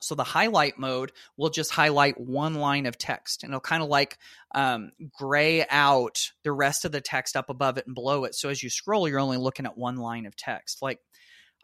[0.00, 3.88] so the highlight mode will just highlight one line of text and it'll kind of
[3.88, 4.18] like
[4.54, 8.34] um, gray out the rest of the text up above it and below it.
[8.34, 10.82] So as you scroll, you're only looking at one line of text.
[10.82, 11.00] Like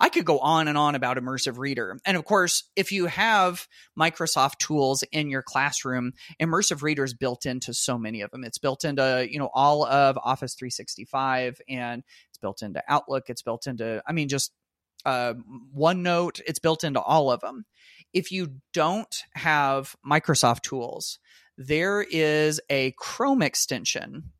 [0.02, 1.96] I could go on and on about Immersive Reader.
[2.04, 3.66] And of course, if you have
[3.98, 8.44] Microsoft tools in your classroom, Immersive Reader is built into so many of them.
[8.44, 13.24] It's built into, you know, all of Office 365 and it's built into Outlook.
[13.28, 14.52] It's built into, I mean, just
[15.06, 15.34] uh,
[15.74, 16.40] OneNote.
[16.46, 17.64] It's built into all of them
[18.12, 21.18] if you don't have Microsoft tools,
[21.56, 24.32] there is a Chrome extension.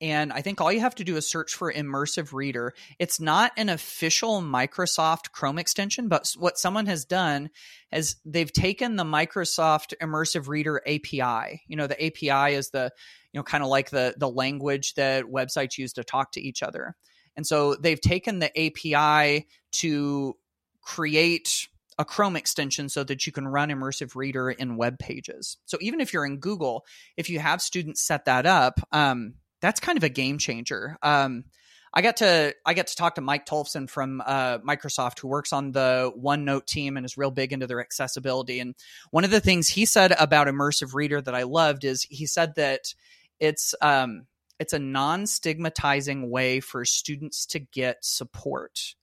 [0.00, 2.74] And I think all you have to do is search for Immersive Reader.
[2.98, 7.50] It's not an official Microsoft Chrome extension, but what someone has done
[7.92, 11.62] is they've taken the Microsoft Immersive Reader API.
[11.68, 12.92] You know, the API is the,
[13.32, 16.62] you know, kind of like the the language that websites use to talk to each
[16.62, 16.96] other.
[17.36, 20.36] And so they've taken the API to
[20.82, 21.68] create
[21.98, 25.56] a Chrome extension so that you can run Immersive Reader in web pages.
[25.66, 26.84] So even if you're in Google,
[27.16, 29.34] if you have students set that up, um,
[29.64, 30.98] that's kind of a game changer.
[31.02, 31.44] Um,
[31.92, 35.54] I got to I got to talk to Mike Tholfsen from uh, Microsoft, who works
[35.54, 38.60] on the OneNote team and is real big into their accessibility.
[38.60, 38.74] And
[39.10, 42.56] one of the things he said about immersive reader that I loved is he said
[42.56, 42.94] that
[43.40, 44.26] it's um,
[44.60, 48.94] it's a non-stigmatizing way for students to get support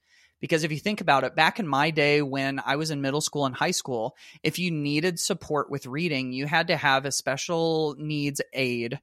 [0.42, 3.22] because if you think about it, back in my day when I was in middle
[3.22, 7.12] school and high school, if you needed support with reading, you had to have a
[7.12, 9.00] special needs aide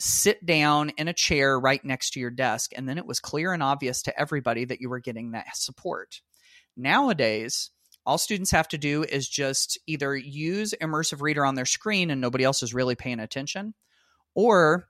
[0.00, 2.72] sit down in a chair right next to your desk.
[2.74, 6.20] And then it was clear and obvious to everybody that you were getting that support.
[6.76, 7.70] Nowadays,
[8.06, 12.20] all students have to do is just either use immersive reader on their screen and
[12.20, 13.74] nobody else is really paying attention
[14.34, 14.88] or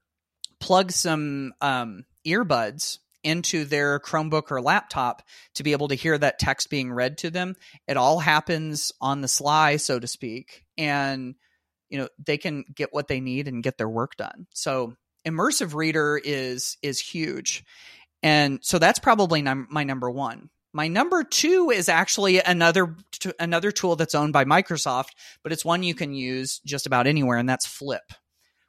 [0.61, 5.23] plug some um, earbuds into their Chromebook or laptop
[5.55, 7.57] to be able to hear that text being read to them.
[7.87, 11.35] It all happens on the sly, so to speak, and
[11.89, 14.47] you know they can get what they need and get their work done.
[14.55, 14.95] So
[15.27, 17.65] immersive reader is is huge,
[18.23, 20.51] and so that's probably num- my number one.
[20.73, 25.11] My number two is actually another t- another tool that's owned by Microsoft,
[25.43, 28.03] but it's one you can use just about anywhere, and that's Flip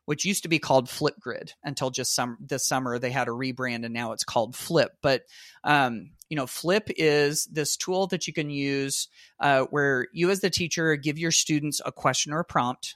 [0.05, 3.85] which used to be called Flipgrid until just some this summer they had a rebrand
[3.85, 4.91] and now it's called Flip.
[5.01, 5.23] But
[5.63, 9.07] um, you know, Flip is this tool that you can use
[9.39, 12.95] uh, where you as the teacher give your students a question or a prompt,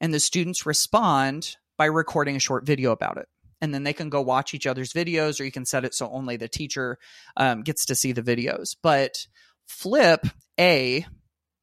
[0.00, 3.28] and the students respond by recording a short video about it.
[3.60, 6.10] And then they can go watch each other's videos, or you can set it so
[6.10, 6.98] only the teacher
[7.36, 8.74] um, gets to see the videos.
[8.82, 9.26] But
[9.66, 10.26] Flip
[10.58, 11.06] A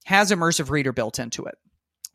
[0.05, 1.55] has immersive reader built into it.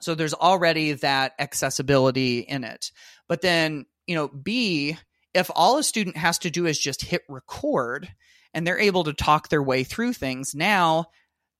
[0.01, 2.90] So there's already that accessibility in it.
[3.28, 4.97] But then, you know, B,
[5.32, 8.12] if all a student has to do is just hit record
[8.53, 11.07] and they're able to talk their way through things, now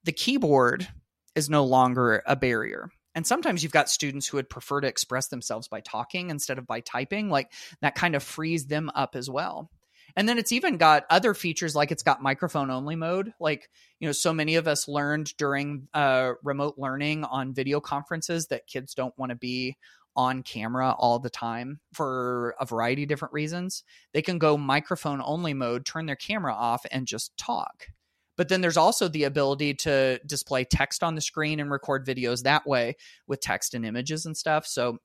[0.05, 0.89] the keyboard
[1.35, 2.91] is no longer a barrier.
[3.15, 6.67] And sometimes you've got students who would prefer to express themselves by talking instead of
[6.67, 7.31] by typing.
[7.31, 9.71] Like that kind of frees them up as well.
[10.17, 13.33] And then it's even got other features like it's got microphone only mode.
[13.41, 18.47] Like, you know, so many of us learned during uh, remote learning on video conferences
[18.49, 19.77] that kids don't want to be
[20.17, 23.83] on camera all the time for a variety of different reasons.
[24.13, 27.89] They can go microphone only mode, turn their camera off, and just talk.
[28.37, 32.43] But then there's also the ability to display text on the screen and record videos
[32.43, 34.67] that way with text and images and stuff.
[34.67, 34.99] So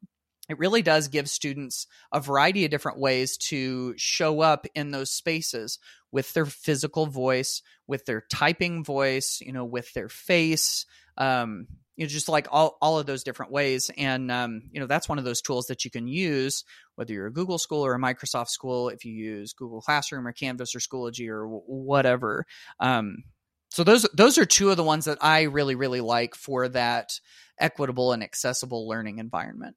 [0.50, 5.12] it really does give students a variety of different ways to show up in those
[5.12, 5.78] spaces
[6.12, 11.68] with their physical voice, with their typing voice, you know, with their face, um,
[12.00, 13.92] you know, just like all, all of those different ways.
[13.98, 16.64] And, um, you know, that's one of those tools that you can use,
[16.96, 20.32] whether you're a Google school or a Microsoft school, if you use Google Classroom or
[20.32, 22.46] Canvas or Schoology or w- whatever.
[22.80, 23.26] Um,
[23.70, 27.20] so those those are two of the ones that I really really like for that
[27.60, 29.76] equitable and accessible learning environment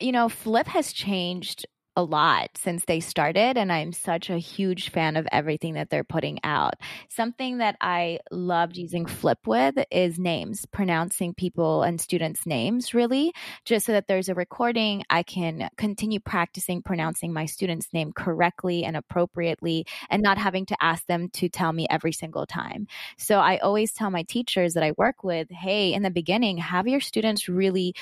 [0.00, 1.66] you know, Flip has changed
[1.96, 6.04] a lot since they started, and I'm such a huge fan of everything that they're
[6.04, 6.74] putting out.
[7.08, 13.32] Something that I loved using Flip with is names, pronouncing people and students' names, really,
[13.64, 15.04] just so that there's a recording.
[15.08, 20.76] I can continue practicing pronouncing my student's name correctly and appropriately, and not having to
[20.82, 22.86] ask them to tell me every single time.
[23.18, 26.88] So I always tell my teachers that I work with hey, in the beginning, have
[26.88, 27.94] your students really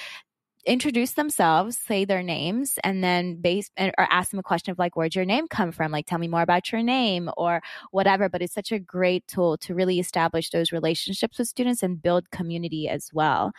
[0.65, 4.97] introduce themselves, say their names, and then base or ask them a question of like,
[4.97, 5.91] where'd your name come from?
[5.91, 8.29] Like, tell me more about your name or whatever.
[8.29, 12.31] But it's such a great tool to really establish those relationships with students and build
[12.31, 13.53] community as well.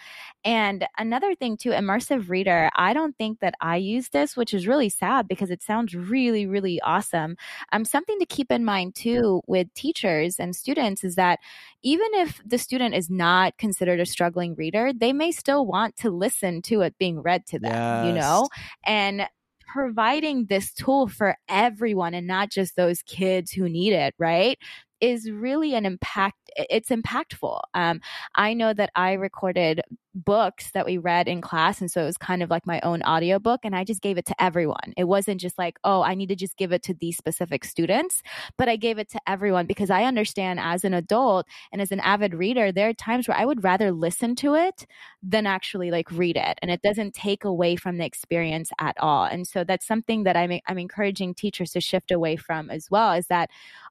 [0.46, 4.68] And another thing too, immersive reader, I don't think that I use this, which is
[4.68, 7.36] really sad because it sounds really, really awesome.
[7.72, 11.40] Um, something to keep in mind too with teachers and students is that
[11.82, 16.10] even if the student is not considered a struggling reader, they may still want to
[16.10, 18.06] listen to being read to them, yes.
[18.08, 18.48] you know?
[18.86, 19.28] And
[19.74, 24.58] providing this tool for everyone and not just those kids who need it, right?
[25.02, 26.38] Is really an impact.
[26.56, 27.60] It's impactful.
[27.74, 28.00] Um,
[28.36, 29.82] I know that I recorded
[30.16, 31.82] books that we read in class.
[31.82, 33.62] And so it was kind of like my own audiobook.
[33.64, 34.94] And I just gave it to everyone.
[34.96, 38.22] It wasn't just like, oh, I need to just give it to these specific students,
[38.58, 42.00] but I gave it to everyone because I understand as an adult and as an
[42.02, 44.86] avid reader, there are times where I would rather listen to it
[45.22, 46.60] than actually like read it.
[46.62, 49.26] And it doesn't take away from the experience at all.
[49.26, 53.14] And so that's something that I'm, I'm encouraging teachers to shift away from as well
[53.14, 53.50] is that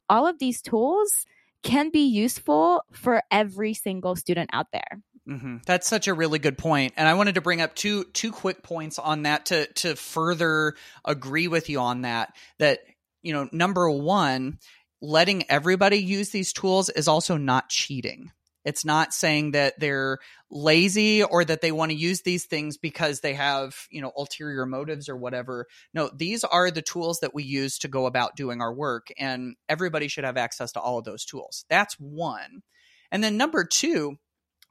[0.08, 1.26] all of these tools
[1.62, 5.00] can be useful for every single student out there.
[5.28, 5.58] Mm-hmm.
[5.66, 8.62] That's such a really good point, and I wanted to bring up two two quick
[8.62, 12.34] points on that to to further agree with you on that.
[12.58, 12.80] That
[13.22, 14.58] you know, number one,
[15.00, 18.32] letting everybody use these tools is also not cheating.
[18.64, 20.18] It's not saying that they're
[20.50, 24.66] lazy or that they want to use these things because they have, you know, ulterior
[24.66, 25.66] motives or whatever.
[25.94, 29.56] No, these are the tools that we use to go about doing our work and
[29.68, 31.64] everybody should have access to all of those tools.
[31.68, 32.62] That's one.
[33.10, 34.16] And then number 2,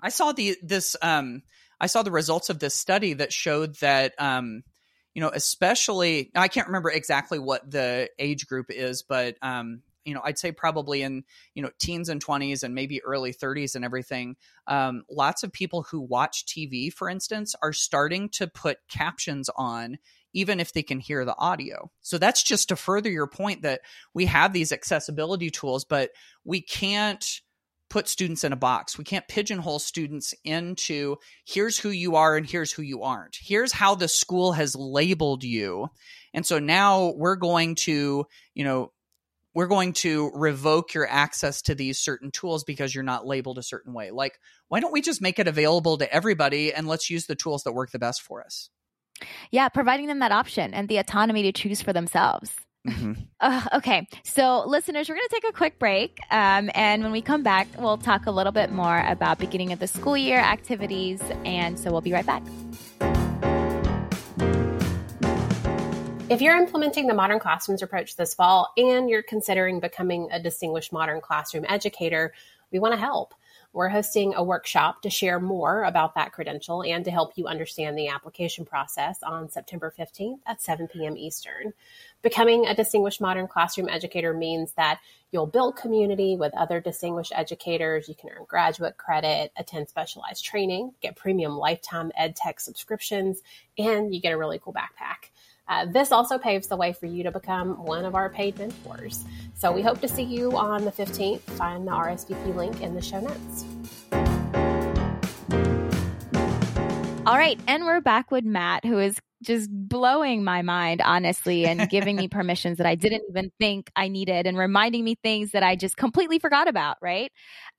[0.02, 1.44] I saw the this um
[1.80, 4.64] I saw the results of this study that showed that um
[5.14, 10.14] you know, especially I can't remember exactly what the age group is, but um, you
[10.14, 11.24] know, I'd say probably in
[11.54, 14.36] you know teens and twenties and maybe early thirties and everything.
[14.68, 19.98] Um, lots of people who watch TV, for instance, are starting to put captions on
[20.34, 21.92] even if they can hear the audio.
[22.00, 23.82] So that's just to further your point that
[24.14, 26.12] we have these accessibility tools, but
[26.46, 27.42] we can't
[27.92, 28.98] put students in a box.
[28.98, 33.38] We can't pigeonhole students into here's who you are and here's who you aren't.
[33.40, 35.90] Here's how the school has labeled you.
[36.34, 38.26] And so now we're going to,
[38.56, 38.94] you know,
[39.54, 43.64] we're going to revoke your access to these certain tools because you're not labeled a
[43.64, 44.10] certain way.
[44.10, 44.40] Like,
[44.70, 47.74] why don't we just make it available to everybody and let's use the tools that
[47.74, 48.70] work the best for us?
[49.52, 52.56] Yeah, providing them that option and the autonomy to choose for themselves.
[52.88, 53.14] Mm-hmm.
[53.40, 56.20] Uh, okay, so listeners, we're going to take a quick break.
[56.32, 59.80] Um, and when we come back, we'll talk a little bit more about beginning of
[59.80, 61.22] the school year activities.
[61.46, 62.44] And so we'll be right back.
[66.32, 70.94] If you're implementing the Modern Classrooms approach this fall and you're considering becoming a distinguished
[70.94, 72.34] modern classroom educator,
[72.72, 73.34] we want to help.
[73.74, 77.98] We're hosting a workshop to share more about that credential and to help you understand
[77.98, 81.18] the application process on September 15th at 7 p.m.
[81.18, 81.74] Eastern.
[82.22, 85.00] Becoming a distinguished modern classroom educator means that
[85.32, 88.08] you'll build community with other distinguished educators.
[88.08, 93.42] You can earn graduate credit, attend specialized training, get premium lifetime ed tech subscriptions,
[93.76, 95.30] and you get a really cool backpack.
[95.68, 99.24] Uh, this also paves the way for you to become one of our paid mentors.
[99.56, 101.40] So we hope to see you on the 15th.
[101.40, 103.66] Find the RSVP link in the show notes.
[107.26, 111.90] All right, and we're back with Matt, who is just blowing my mind, honestly, and
[111.90, 115.64] giving me permissions that I didn't even think I needed and reminding me things that
[115.64, 117.32] I just completely forgot about, right?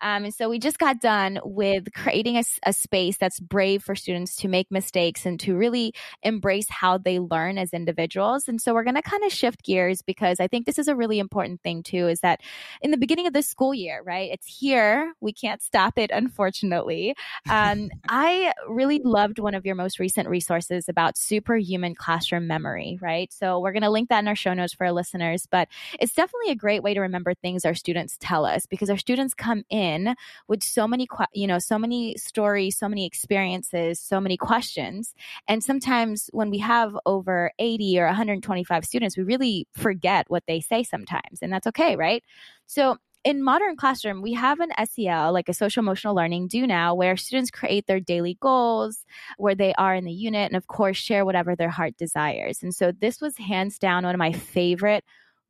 [0.03, 3.95] Um, and so we just got done with creating a, a, space that's brave for
[3.95, 5.95] students to make mistakes and to really
[6.25, 8.49] embrace how they learn as individuals.
[8.49, 10.97] And so we're going to kind of shift gears because I think this is a
[10.97, 12.41] really important thing too, is that
[12.81, 14.31] in the beginning of the school year, right?
[14.33, 15.13] It's here.
[15.21, 17.15] We can't stop it, unfortunately.
[17.49, 23.33] Um, I really loved one of your most recent resources about superhuman classroom memory, right?
[23.33, 25.69] So we're going to link that in our show notes for our listeners, but
[26.01, 29.35] it's definitely a great way to remember things our students tell us because our students
[29.35, 30.15] come in in
[30.49, 35.15] with so many, you know, so many stories, so many experiences, so many questions.
[35.49, 40.61] And sometimes when we have over 80 or 125 students, we really forget what they
[40.61, 41.41] say sometimes.
[41.43, 42.23] And that's okay, right?
[42.67, 46.95] So in modern classroom we have an sel like a social emotional learning do now
[46.95, 49.05] where students create their daily goals
[49.39, 52.75] where they are in the unit and of course share whatever their heart desires and
[52.75, 55.05] so this was hands down one of my favorite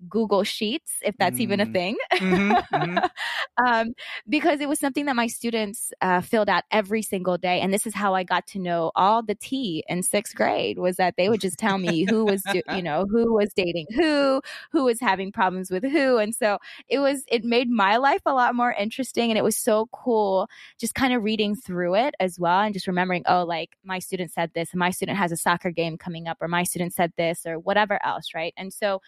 [0.08, 1.42] Google Sheets, if that's mm.
[1.42, 1.72] even a mm.
[1.72, 2.98] thing, mm-hmm, mm-hmm.
[3.64, 3.94] um,
[4.28, 7.60] because it was something that my students uh, filled out every single day.
[7.60, 10.96] And this is how I got to know all the tea in sixth grade was
[10.96, 14.40] that they would just tell me who was, do- you know, who was dating who,
[14.70, 16.18] who was having problems with who.
[16.18, 19.30] And so it was, it made my life a lot more interesting.
[19.30, 20.48] And it was so cool
[20.78, 24.32] just kind of reading through it as well and just remembering, oh, like my student
[24.32, 27.12] said this, and my student has a soccer game coming up, or my student said
[27.16, 28.54] this, or whatever else, right?
[28.56, 29.00] And so,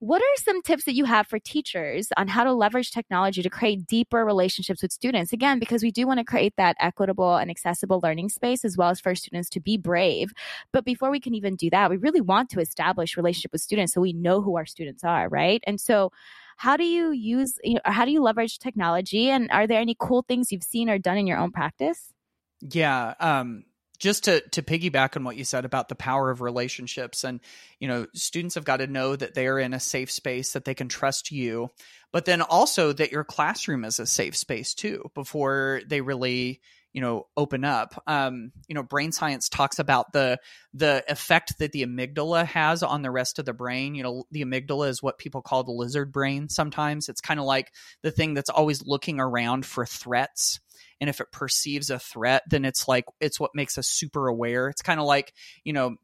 [0.00, 3.50] what are some tips that you have for teachers on how to leverage technology to
[3.50, 5.32] create deeper relationships with students?
[5.32, 8.90] Again, because we do want to create that equitable and accessible learning space as well
[8.90, 10.32] as for students to be brave.
[10.72, 13.92] But before we can even do that, we really want to establish relationship with students
[13.92, 15.62] so we know who our students are, right?
[15.66, 16.12] And so
[16.58, 19.96] how do you use you know, how do you leverage technology and are there any
[19.98, 22.12] cool things you've seen or done in your own practice?
[22.60, 23.64] Yeah, um
[23.98, 27.40] just to to piggyback on what you said about the power of relationships and
[27.80, 30.64] you know students have got to know that they are in a safe space that
[30.64, 31.68] they can trust you
[32.12, 36.60] but then also that your classroom is a safe space too before they really
[36.92, 38.02] you know open up.
[38.06, 40.38] Um you know brain science talks about the
[40.74, 43.94] the effect that the amygdala has on the rest of the brain.
[43.94, 47.08] You know the amygdala is what people call the lizard brain sometimes.
[47.08, 47.72] It's kind of like
[48.02, 50.60] the thing that's always looking around for threats
[51.00, 54.68] and if it perceives a threat then it's like it's what makes us super aware
[54.68, 55.32] it's kind of like
[55.64, 55.96] you know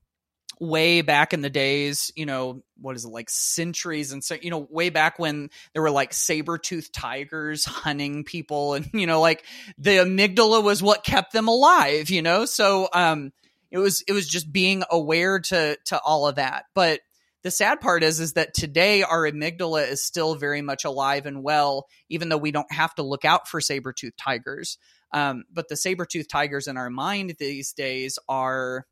[0.60, 4.50] way back in the days, you know, what is it like centuries and so you
[4.50, 9.44] know, way back when there were like saber-toothed tigers hunting people and you know, like
[9.78, 12.44] the amygdala was what kept them alive, you know?
[12.44, 13.32] So um
[13.70, 16.64] it was it was just being aware to to all of that.
[16.74, 17.00] But
[17.44, 21.44] the sad part is is that today our amygdala is still very much alive and
[21.44, 24.78] well even though we don't have to look out for saber-toothed tigers.
[25.12, 28.86] Um, but the saber-toothed tigers in our mind these days are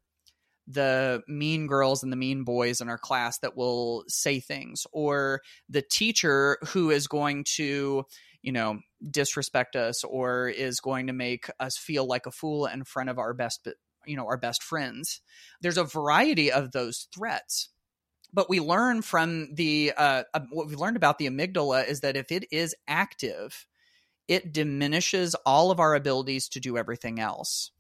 [0.69, 5.41] the mean girls and the mean boys in our class that will say things or
[5.69, 8.05] the teacher who is going to
[8.43, 8.79] you know
[9.11, 13.19] disrespect us or is going to make us feel like a fool in front of
[13.19, 13.67] our best
[14.07, 15.21] you know our best friends.
[15.63, 17.71] There's a variety of those threats
[18.33, 22.17] but we learn from the uh, uh, what we learned about the amygdala is that
[22.17, 23.67] if it is active
[24.29, 27.71] it diminishes all of our abilities to do everything else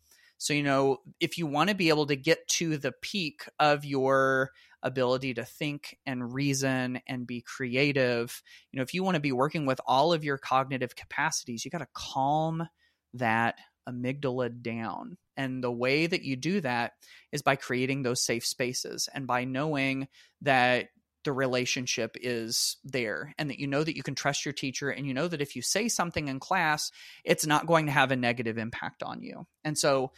[0.43, 3.85] so, you know, if you want to be able to get to the peak of
[3.85, 4.51] your
[4.83, 8.43] ability to think and reason and be creative,
[8.73, 11.71] you know, if you want to be working with all of your cognitive capacities, you
[11.71, 12.69] got to calm
[13.15, 15.17] that amygdala down.
[15.37, 16.93] And the way that you do that
[17.31, 20.09] is by creating those safe spaces and by knowing
[20.43, 20.89] that
[21.25, 25.07] the relationship is there and that you know that you can trust your teacher and
[25.07, 26.91] you know that if you say something in class,
[27.25, 29.47] it's not going to have a negative impact on you.
[29.65, 30.13] And so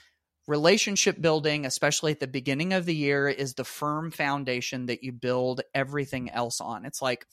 [0.46, 5.12] relationship building, especially at the beginning of the year, is the firm foundation that you
[5.12, 6.84] build everything else on.
[6.84, 7.26] It's like,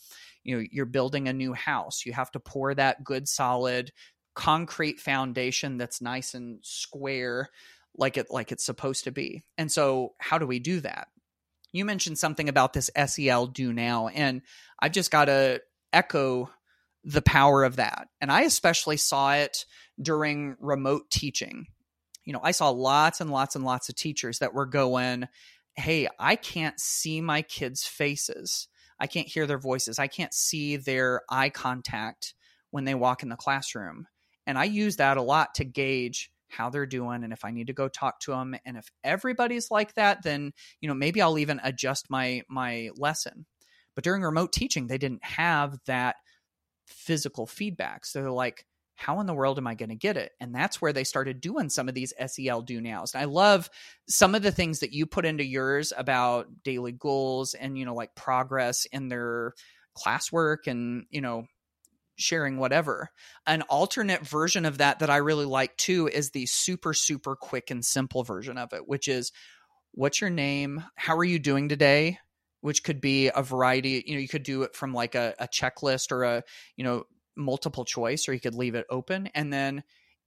[0.44, 2.06] you know, you're building a new house.
[2.06, 3.92] You have to pour that good, solid,
[4.34, 7.50] concrete foundation that's nice and square
[7.96, 9.44] like it like it's supposed to be.
[9.58, 11.10] And so how do we do that?
[11.74, 14.42] You mentioned something about this SEL do now and
[14.80, 15.62] I've just got to
[15.94, 16.50] echo
[17.04, 18.08] the power of that.
[18.20, 19.66] And I especially saw it
[20.02, 21.68] during remote teaching
[22.26, 25.28] you know, I saw lots and lots and lots of teachers that were going,
[25.76, 28.68] Hey, I can't see my kids' faces.
[29.00, 30.00] I can't hear their voices.
[30.00, 32.34] I can't see their eye contact
[32.70, 34.08] when they walk in the classroom.
[34.48, 37.68] And I use that a lot to gauge how they're doing and if I need
[37.68, 38.56] to go talk to them.
[38.66, 43.46] And if everybody's like that, then, you know, maybe I'll even adjust my my lesson.
[43.96, 46.16] But during remote teaching, they didn't have that
[46.86, 48.06] physical feedback.
[48.06, 48.66] So they're like,
[48.96, 50.32] how in the world am I going to get it?
[50.40, 53.14] And that's where they started doing some of these SEL do nows.
[53.14, 53.70] And I love
[54.08, 57.96] some of the things that you put into yours about daily goals and, you know,
[57.96, 59.54] like progress in their
[59.98, 61.48] classwork and, you know,
[62.22, 63.10] sharing whatever.
[63.46, 67.72] An alternate version of that that I really like too is the super, super quick
[67.72, 69.32] and simple version of it, which is
[69.92, 70.84] what's your name?
[70.96, 72.20] How are you doing today?
[72.62, 75.48] Which could be a variety, you know, you could do it from like a, a
[75.48, 76.44] checklist or a,
[76.78, 77.06] you know,
[77.36, 79.84] multiple choice or you could leave it open and then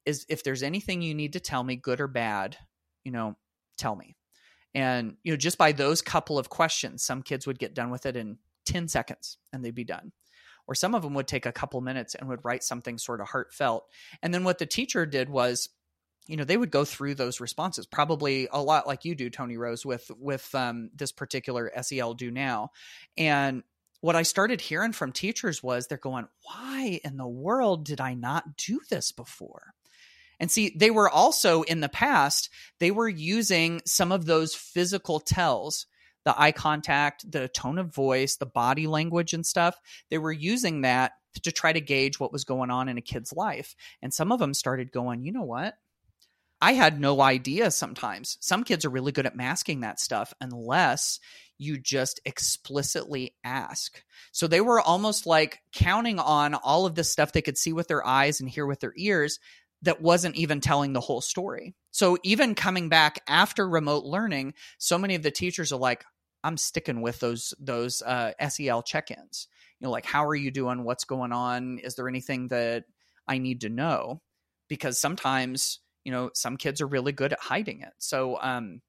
[0.07, 2.57] is if there's anything you need to tell me good or bad
[3.05, 3.37] you know
[3.77, 4.17] tell me
[4.75, 8.07] and you know just by those couple of questions some kids would get done with
[8.07, 10.13] it in 10 seconds and they'd be done
[10.67, 13.29] or some of them would take a couple minutes and would write something sort of
[13.29, 13.87] heartfelt
[14.23, 15.69] and then what the teacher did was
[16.27, 19.57] you know they would go through those responses probably a lot like you do Toni
[19.57, 22.71] Rose with with um, this particular sel do now
[23.17, 23.63] and
[24.05, 28.13] what I started hearing from teachers was they're going, why in the world did I
[28.13, 29.73] not do this before?
[30.39, 32.51] And see, they were also in the past,
[32.81, 35.87] they were using some of those physical tells,
[36.25, 39.79] the eye contact, the tone of voice, the body language and stuff.
[40.11, 41.13] They were using that
[41.43, 43.75] to try to gauge what was going on in a kid's life.
[44.03, 45.75] And some of them started going, you know what?
[46.61, 48.39] I had no idea sometimes.
[48.41, 51.21] Some kids are really good at masking that stuff unless
[51.59, 54.03] you just explicitly ask.
[54.33, 57.89] So they were almost like counting on all of this stuff they could see with
[57.89, 59.39] their eyes and hear with their ears
[59.83, 61.75] that wasn't even telling the whole story.
[61.91, 66.05] So even coming back after remote learning, so many of the teachers are like,
[66.45, 69.49] I'm sticking with those those uh, SEL check-ins.
[69.81, 70.85] You know, like how are you doing?
[70.85, 71.79] What's going on?
[71.79, 72.85] Is there anything that
[73.27, 74.21] I need to know?
[74.69, 77.93] Because sometimes, you know, some kids are really good at hiding it.
[77.99, 78.83] So um,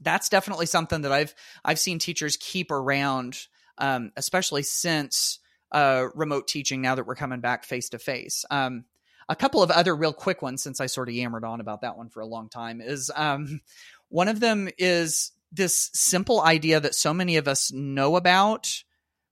[0.00, 1.34] that's definitely something that I've
[1.64, 3.38] I've seen teachers keep around,
[3.78, 5.38] um, especially since
[5.70, 6.80] uh, remote teaching.
[6.80, 8.44] Now that we're coming back face to face,
[9.28, 11.96] a couple of other real quick ones since I sort of yammered on about that
[11.96, 13.60] one for a long time is um,
[14.08, 18.82] one of them is this simple idea that so many of us know about,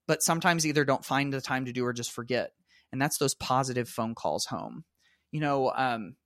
[0.07, 2.53] but sometimes either don't find the time to do or just forget,
[2.93, 4.85] and that's those positive phone calls home.
[5.31, 6.17] You know, um,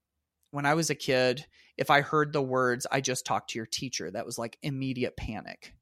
[0.51, 3.67] when I was a kid, if I heard the words, I just talked to your
[3.67, 5.75] teacher, that was like immediate panic.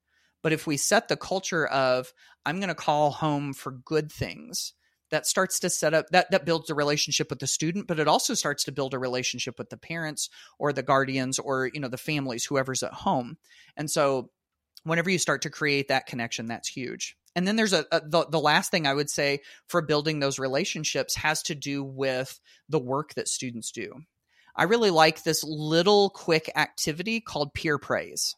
[0.42, 2.12] But if we set the culture of,
[2.44, 4.74] I'm going to call home for good things,
[5.14, 8.08] that starts to set up that that builds a relationship with the student but it
[8.08, 11.88] also starts to build a relationship with the parents or the guardians or you know
[11.88, 13.38] the families whoever's at home.
[13.76, 14.30] And so
[14.82, 17.16] whenever you start to create that connection that's huge.
[17.36, 20.40] And then there's a, a the, the last thing i would say for building those
[20.40, 24.02] relationships has to do with the work that students do.
[24.56, 28.34] I really like this little quick activity called peer praise.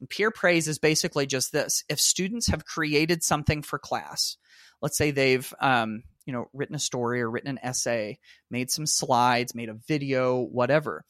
[0.00, 1.84] And peer praise is basically just this.
[1.88, 4.36] If students have created something for class,
[4.82, 8.18] let's say they've, um, you know, written a story or written an essay,
[8.50, 11.04] made some slides, made a video, whatever.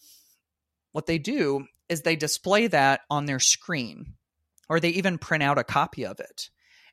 [0.93, 4.15] What they do is they display that on their screen
[4.69, 6.51] or they even print out a copy of it.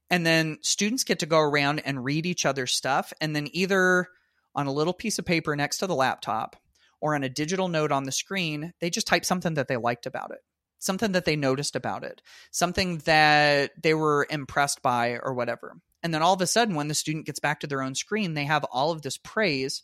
[0.10, 4.08] And then students get to go around and read each other's stuff and then either
[4.56, 6.56] on a little piece of paper next to the laptop
[7.00, 10.08] or on a digital note on the screen, they just type something that they liked
[10.08, 10.40] about it,
[10.80, 12.22] something that they noticed about it,
[12.52, 15.76] something that they were impressed by or whatever.
[16.08, 18.34] And then all of a sudden, when the student gets back to their own screen,
[18.34, 19.84] they have all of this praise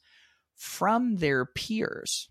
[0.56, 2.30] from their peers,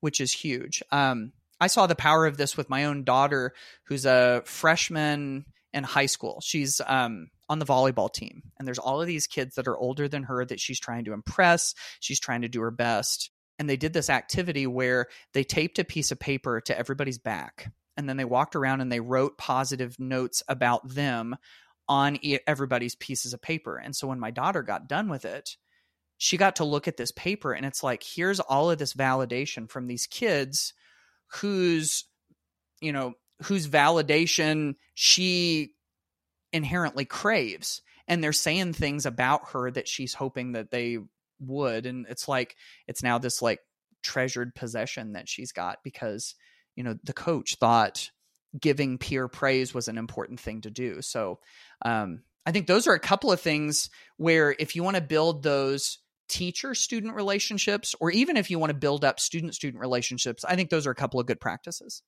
[0.00, 0.82] which is huge.
[0.90, 1.30] Um,
[1.60, 6.06] I saw the power of this with my own daughter, who's a freshman in high
[6.06, 6.40] school.
[6.42, 10.08] She's um, on the volleyball team, and there's all of these kids that are older
[10.08, 11.76] than her that she's trying to impress.
[12.00, 13.30] She's trying to do her best.
[13.60, 17.70] And they did this activity where they taped a piece of paper to everybody's back,
[17.96, 21.36] and then they walked around and they wrote positive notes about them
[21.88, 23.76] on everybody's pieces of paper.
[23.76, 25.56] And so when my daughter got done with it,
[26.18, 29.70] she got to look at this paper, and it's like, here's all of this validation
[29.70, 30.74] from these kids
[31.28, 32.04] whose,
[32.80, 35.74] you know, whose validation she
[36.52, 40.98] inherently craves and they're saying things about her that she's hoping that they
[41.40, 42.56] would and it's like
[42.88, 43.60] it's now this like
[44.02, 46.34] treasured possession that she's got because
[46.74, 48.10] you know the coach thought
[48.58, 51.02] giving peer praise was an important thing to do.
[51.02, 51.38] So
[51.84, 55.42] um i think those are a couple of things where if you want to build
[55.42, 60.44] those teacher student relationships or even if you want to build up student student relationships
[60.44, 62.02] i think those are a couple of good practices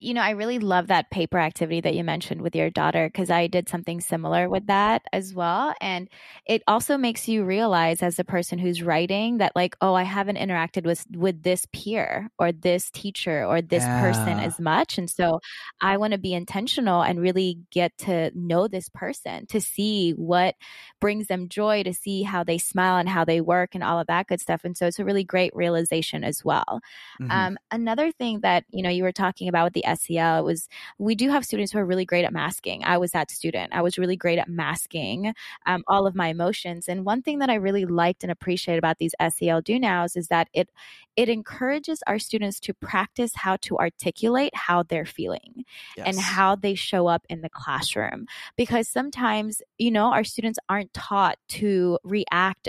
[0.00, 3.30] you know, I really love that paper activity that you mentioned with your daughter because
[3.30, 5.74] I did something similar with that as well.
[5.80, 6.08] And
[6.46, 10.36] it also makes you realize as a person who's writing that like, oh, I haven't
[10.36, 14.00] interacted with with this peer or this teacher or this yeah.
[14.00, 14.98] person as much.
[14.98, 15.40] And so
[15.80, 20.54] I want to be intentional and really get to know this person to see what
[21.00, 24.08] brings them joy, to see how they smile and how they work and all of
[24.08, 24.64] that good stuff.
[24.64, 26.80] And so it's a really great realization as well.
[27.20, 27.30] Mm-hmm.
[27.30, 30.68] Um, another thing that, you know, you were talking about with the SEL, it was
[30.98, 32.84] we do have students who are really great at masking.
[32.84, 33.72] I was that student.
[33.72, 35.34] I was really great at masking
[35.66, 36.88] um, all of my emotions.
[36.88, 40.28] And one thing that I really liked and appreciated about these SEL do nows is
[40.28, 40.70] that it
[41.16, 45.64] it encourages our students to practice how to articulate how they're feeling
[45.96, 46.06] yes.
[46.06, 48.26] and how they show up in the classroom.
[48.56, 52.68] Because sometimes, you know, our students aren't taught to react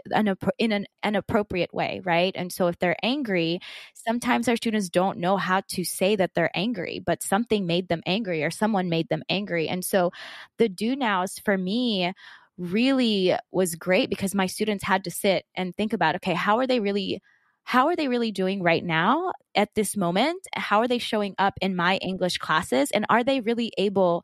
[0.60, 2.34] in an, an appropriate way, right?
[2.36, 3.60] And so if they're angry,
[3.94, 8.02] sometimes our students don't know how to say that they're angry, but something made them
[8.06, 9.68] angry or someone made them angry.
[9.68, 10.12] And so
[10.58, 12.14] the do nows for me
[12.58, 16.68] really was great because my students had to sit and think about okay, how are
[16.68, 17.22] they really
[17.64, 20.48] how are they really doing right now at this moment?
[20.54, 22.92] How are they showing up in my English classes?
[22.92, 24.24] And are they really able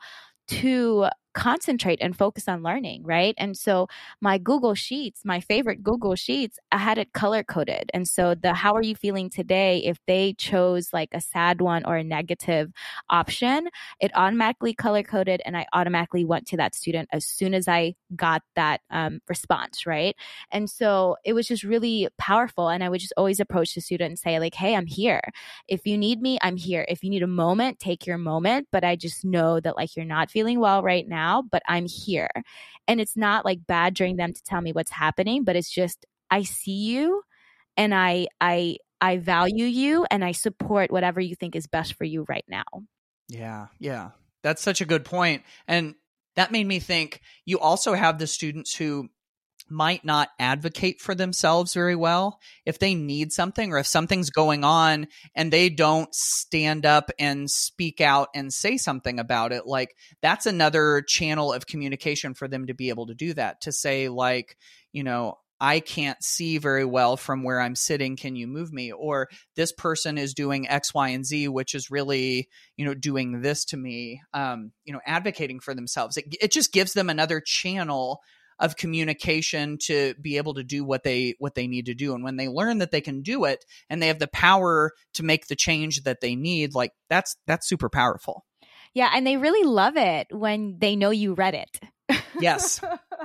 [0.50, 3.36] to concentrate and focus on learning, right?
[3.38, 3.88] And so
[4.20, 7.90] my Google Sheets, my favorite Google Sheets, I had it color coded.
[7.94, 11.86] And so the how are you feeling today, if they chose like a sad one
[11.86, 12.72] or a negative
[13.10, 13.70] option,
[14.00, 17.96] it automatically color coded and I automatically went to that student as soon as I
[18.16, 20.16] got that um, response, right?
[20.52, 22.70] And so it was just really powerful.
[22.70, 25.22] And I would just always approach the student and say, like, hey, I'm here.
[25.68, 26.86] If you need me, I'm here.
[26.90, 28.68] If you need a moment, take your moment.
[28.72, 31.86] But I just know that like you're not feeling well right now now, but I'm
[31.86, 32.30] here.
[32.88, 36.44] And it's not like badgering them to tell me what's happening, but it's just I
[36.44, 37.22] see you
[37.78, 42.06] and I I I value you and I support whatever you think is best for
[42.06, 42.84] you right now.
[43.28, 44.12] Yeah, yeah.
[44.44, 45.44] That's such a good point.
[45.68, 45.96] And
[46.36, 49.10] that made me think you also have the students who
[49.72, 54.64] might not advocate for themselves very well if they need something or if something's going
[54.64, 59.96] on and they don't stand up and speak out and say something about it like
[60.22, 64.10] that's another channel of communication for them to be able to do that to say
[64.10, 64.58] like
[64.92, 68.16] you know I can't see very well from where I'm sitting.
[68.16, 68.92] Can you move me?
[68.92, 73.42] Or this person is doing X, Y, and Z, which is really, you know, doing
[73.42, 74.24] this to me.
[74.34, 76.18] Um, you know, advocating for themselves.
[76.18, 78.22] It, it just gives them another channel
[78.62, 82.14] of communication to be able to do what they what they need to do.
[82.14, 85.24] And when they learn that they can do it and they have the power to
[85.24, 88.46] make the change that they need like that's that's super powerful.
[88.94, 91.80] Yeah and they really love it when they know you read it.
[92.40, 92.80] Yes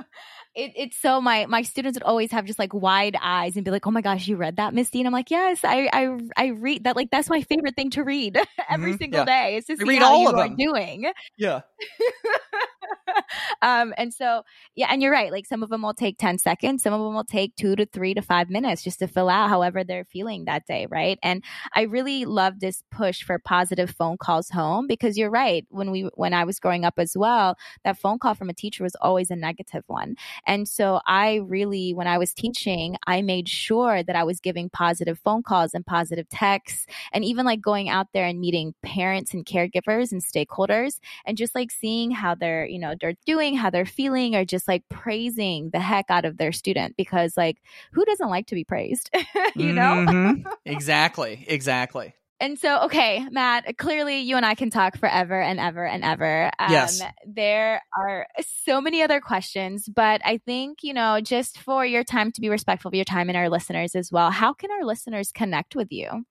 [0.57, 3.69] it, it's so my my students would always have just like wide eyes and be
[3.69, 6.47] like, "Oh my gosh, you read that, Misty?" And I'm like, "Yes, I I, I
[6.47, 6.95] read that.
[6.95, 8.35] Like that's my favorite thing to read
[8.69, 9.25] every mm-hmm, single yeah.
[9.25, 9.57] day.
[9.57, 10.55] It's just read all of them.
[10.55, 11.11] doing.
[11.37, 11.61] Yeah.
[13.61, 14.43] um, and so,
[14.75, 15.31] yeah, and you're right.
[15.31, 17.85] Like some of them will take 10 seconds, some of them will take two to
[17.85, 20.87] three to five minutes just to fill out however they're feeling that day.
[20.89, 21.19] Right.
[21.23, 21.43] And
[21.73, 25.65] I really love this push for positive phone calls home because you're right.
[25.69, 28.83] When we, when I was growing up as well, that phone call from a teacher
[28.83, 30.15] was always a negative one.
[30.47, 34.69] And so I really, when I was teaching, I made sure that I was giving
[34.69, 39.33] positive phone calls and positive texts and even like going out there and meeting parents
[39.33, 43.69] and caregivers and stakeholders and just like seeing how they're, you know, they're doing, how
[43.69, 47.57] they're feeling, or just like praising the heck out of their student because like
[47.91, 49.09] who doesn't like to be praised?
[49.55, 50.05] you know?
[50.07, 50.47] Mm-hmm.
[50.65, 51.45] exactly.
[51.47, 52.13] Exactly.
[52.39, 56.51] And so, okay, Matt, clearly you and I can talk forever and ever and ever.
[56.59, 57.01] Um, yes.
[57.25, 58.27] There are
[58.65, 62.49] so many other questions, but I think, you know, just for your time to be
[62.49, 65.91] respectful of your time and our listeners as well, how can our listeners connect with
[65.91, 66.25] you?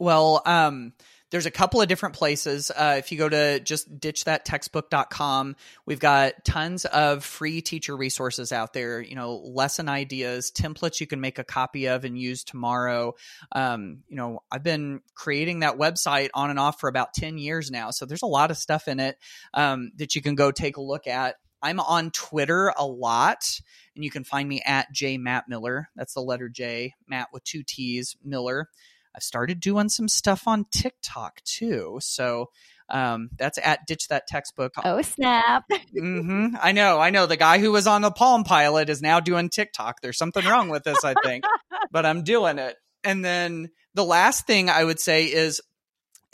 [0.00, 0.92] Well, um,
[1.30, 2.70] there's a couple of different places.
[2.70, 8.72] Uh, if you go to just ditchthattextbook.com, we've got tons of free teacher resources out
[8.72, 13.14] there, you know, lesson ideas, templates you can make a copy of and use tomorrow.
[13.52, 17.70] Um, you know, I've been creating that website on and off for about 10 years
[17.70, 17.90] now.
[17.90, 19.18] So there's a lot of stuff in it
[19.52, 21.36] um, that you can go take a look at.
[21.62, 23.60] I'm on Twitter a lot,
[23.94, 25.88] and you can find me at J Matt Miller.
[25.96, 28.68] That's the letter J, Matt with two T's, Miller.
[29.16, 31.98] I've started doing some stuff on TikTok too.
[32.02, 32.50] So
[32.88, 34.74] um, that's at Ditch That Textbook.
[34.84, 35.64] Oh, snap.
[35.70, 36.56] mm-hmm.
[36.60, 37.00] I know.
[37.00, 37.26] I know.
[37.26, 40.00] The guy who was on the Palm Pilot is now doing TikTok.
[40.02, 41.44] There's something wrong with this, I think,
[41.90, 42.76] but I'm doing it.
[43.02, 45.60] And then the last thing I would say is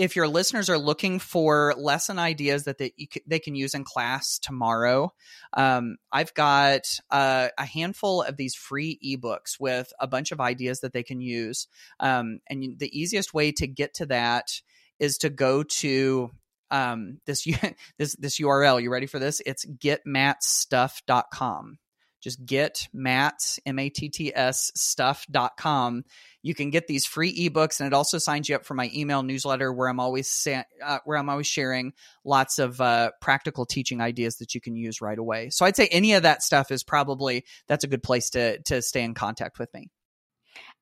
[0.03, 2.93] if your listeners are looking for lesson ideas that they,
[3.25, 5.13] they can use in class tomorrow,
[5.53, 10.81] um, I've got uh, a handful of these free ebooks with a bunch of ideas
[10.81, 11.69] that they can use.
[12.01, 14.61] Um, and the easiest way to get to that
[14.99, 16.33] is to go to
[16.73, 17.47] um, this
[17.99, 18.83] this this URL.
[18.83, 19.41] You ready for this?
[19.47, 21.79] It's getmattstuff.com.
[22.23, 26.05] Just get Matt's, M A T T S stuff.com
[26.43, 29.23] you can get these free ebooks, and it also signs you up for my email
[29.23, 31.93] newsletter where I'm always sa- uh, where I'm always sharing
[32.25, 35.51] lots of uh, practical teaching ideas that you can use right away.
[35.51, 38.83] So I'd say any of that stuff is probably that's a good place to to
[38.83, 39.91] stay in contact with me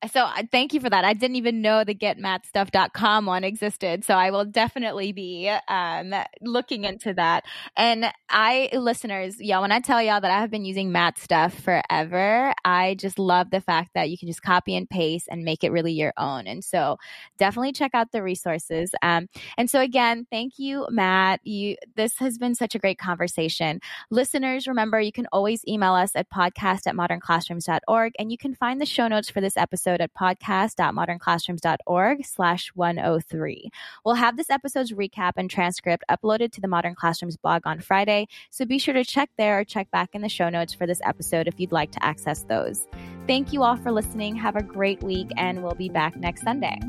[0.09, 1.05] so thank you for that.
[1.05, 4.03] I didn't even know the getmattstuff.com one existed.
[4.03, 7.45] So I will definitely be um, looking into that.
[7.77, 11.53] And I, listeners, y'all, when I tell y'all that I have been using Matt stuff
[11.53, 15.63] forever, I just love the fact that you can just copy and paste and make
[15.63, 16.47] it really your own.
[16.47, 16.97] And so
[17.37, 18.91] definitely check out the resources.
[19.01, 19.27] Um,
[19.57, 21.41] and so again, thank you, Matt.
[21.43, 23.81] You, this has been such a great conversation.
[24.09, 28.81] Listeners, remember, you can always email us at podcast at modernclassrooms.org and you can find
[28.81, 33.69] the show notes for this episode episode at podcast.modernclassrooms.org slash 103.
[34.05, 38.27] We'll have this episode's recap and transcript uploaded to the Modern Classrooms blog on Friday,
[38.49, 41.01] so be sure to check there or check back in the show notes for this
[41.03, 42.87] episode if you'd like to access those.
[43.27, 44.35] Thank you all for listening.
[44.35, 46.79] Have a great week, and we'll be back next Sunday.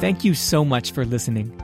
[0.00, 1.56] Thank you so much for listening.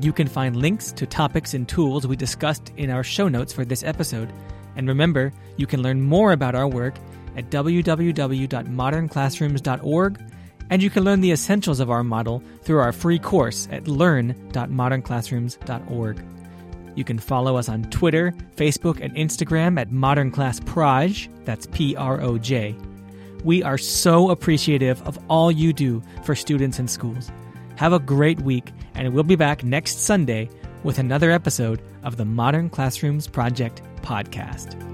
[0.00, 3.66] You can find links to topics and tools we discussed in our show notes for
[3.66, 4.32] this episode
[4.76, 6.94] and remember, you can learn more about our work
[7.36, 10.20] at www.modernclassrooms.org,
[10.70, 16.24] and you can learn the essentials of our model through our free course at learn.modernclassrooms.org.
[16.94, 21.96] You can follow us on Twitter, Facebook, and Instagram at Modern Class Proj, that's P
[21.96, 22.76] R O J.
[23.44, 27.30] We are so appreciative of all you do for students and schools.
[27.76, 30.50] Have a great week, and we'll be back next Sunday
[30.84, 34.91] with another episode of the Modern Classrooms Project podcast.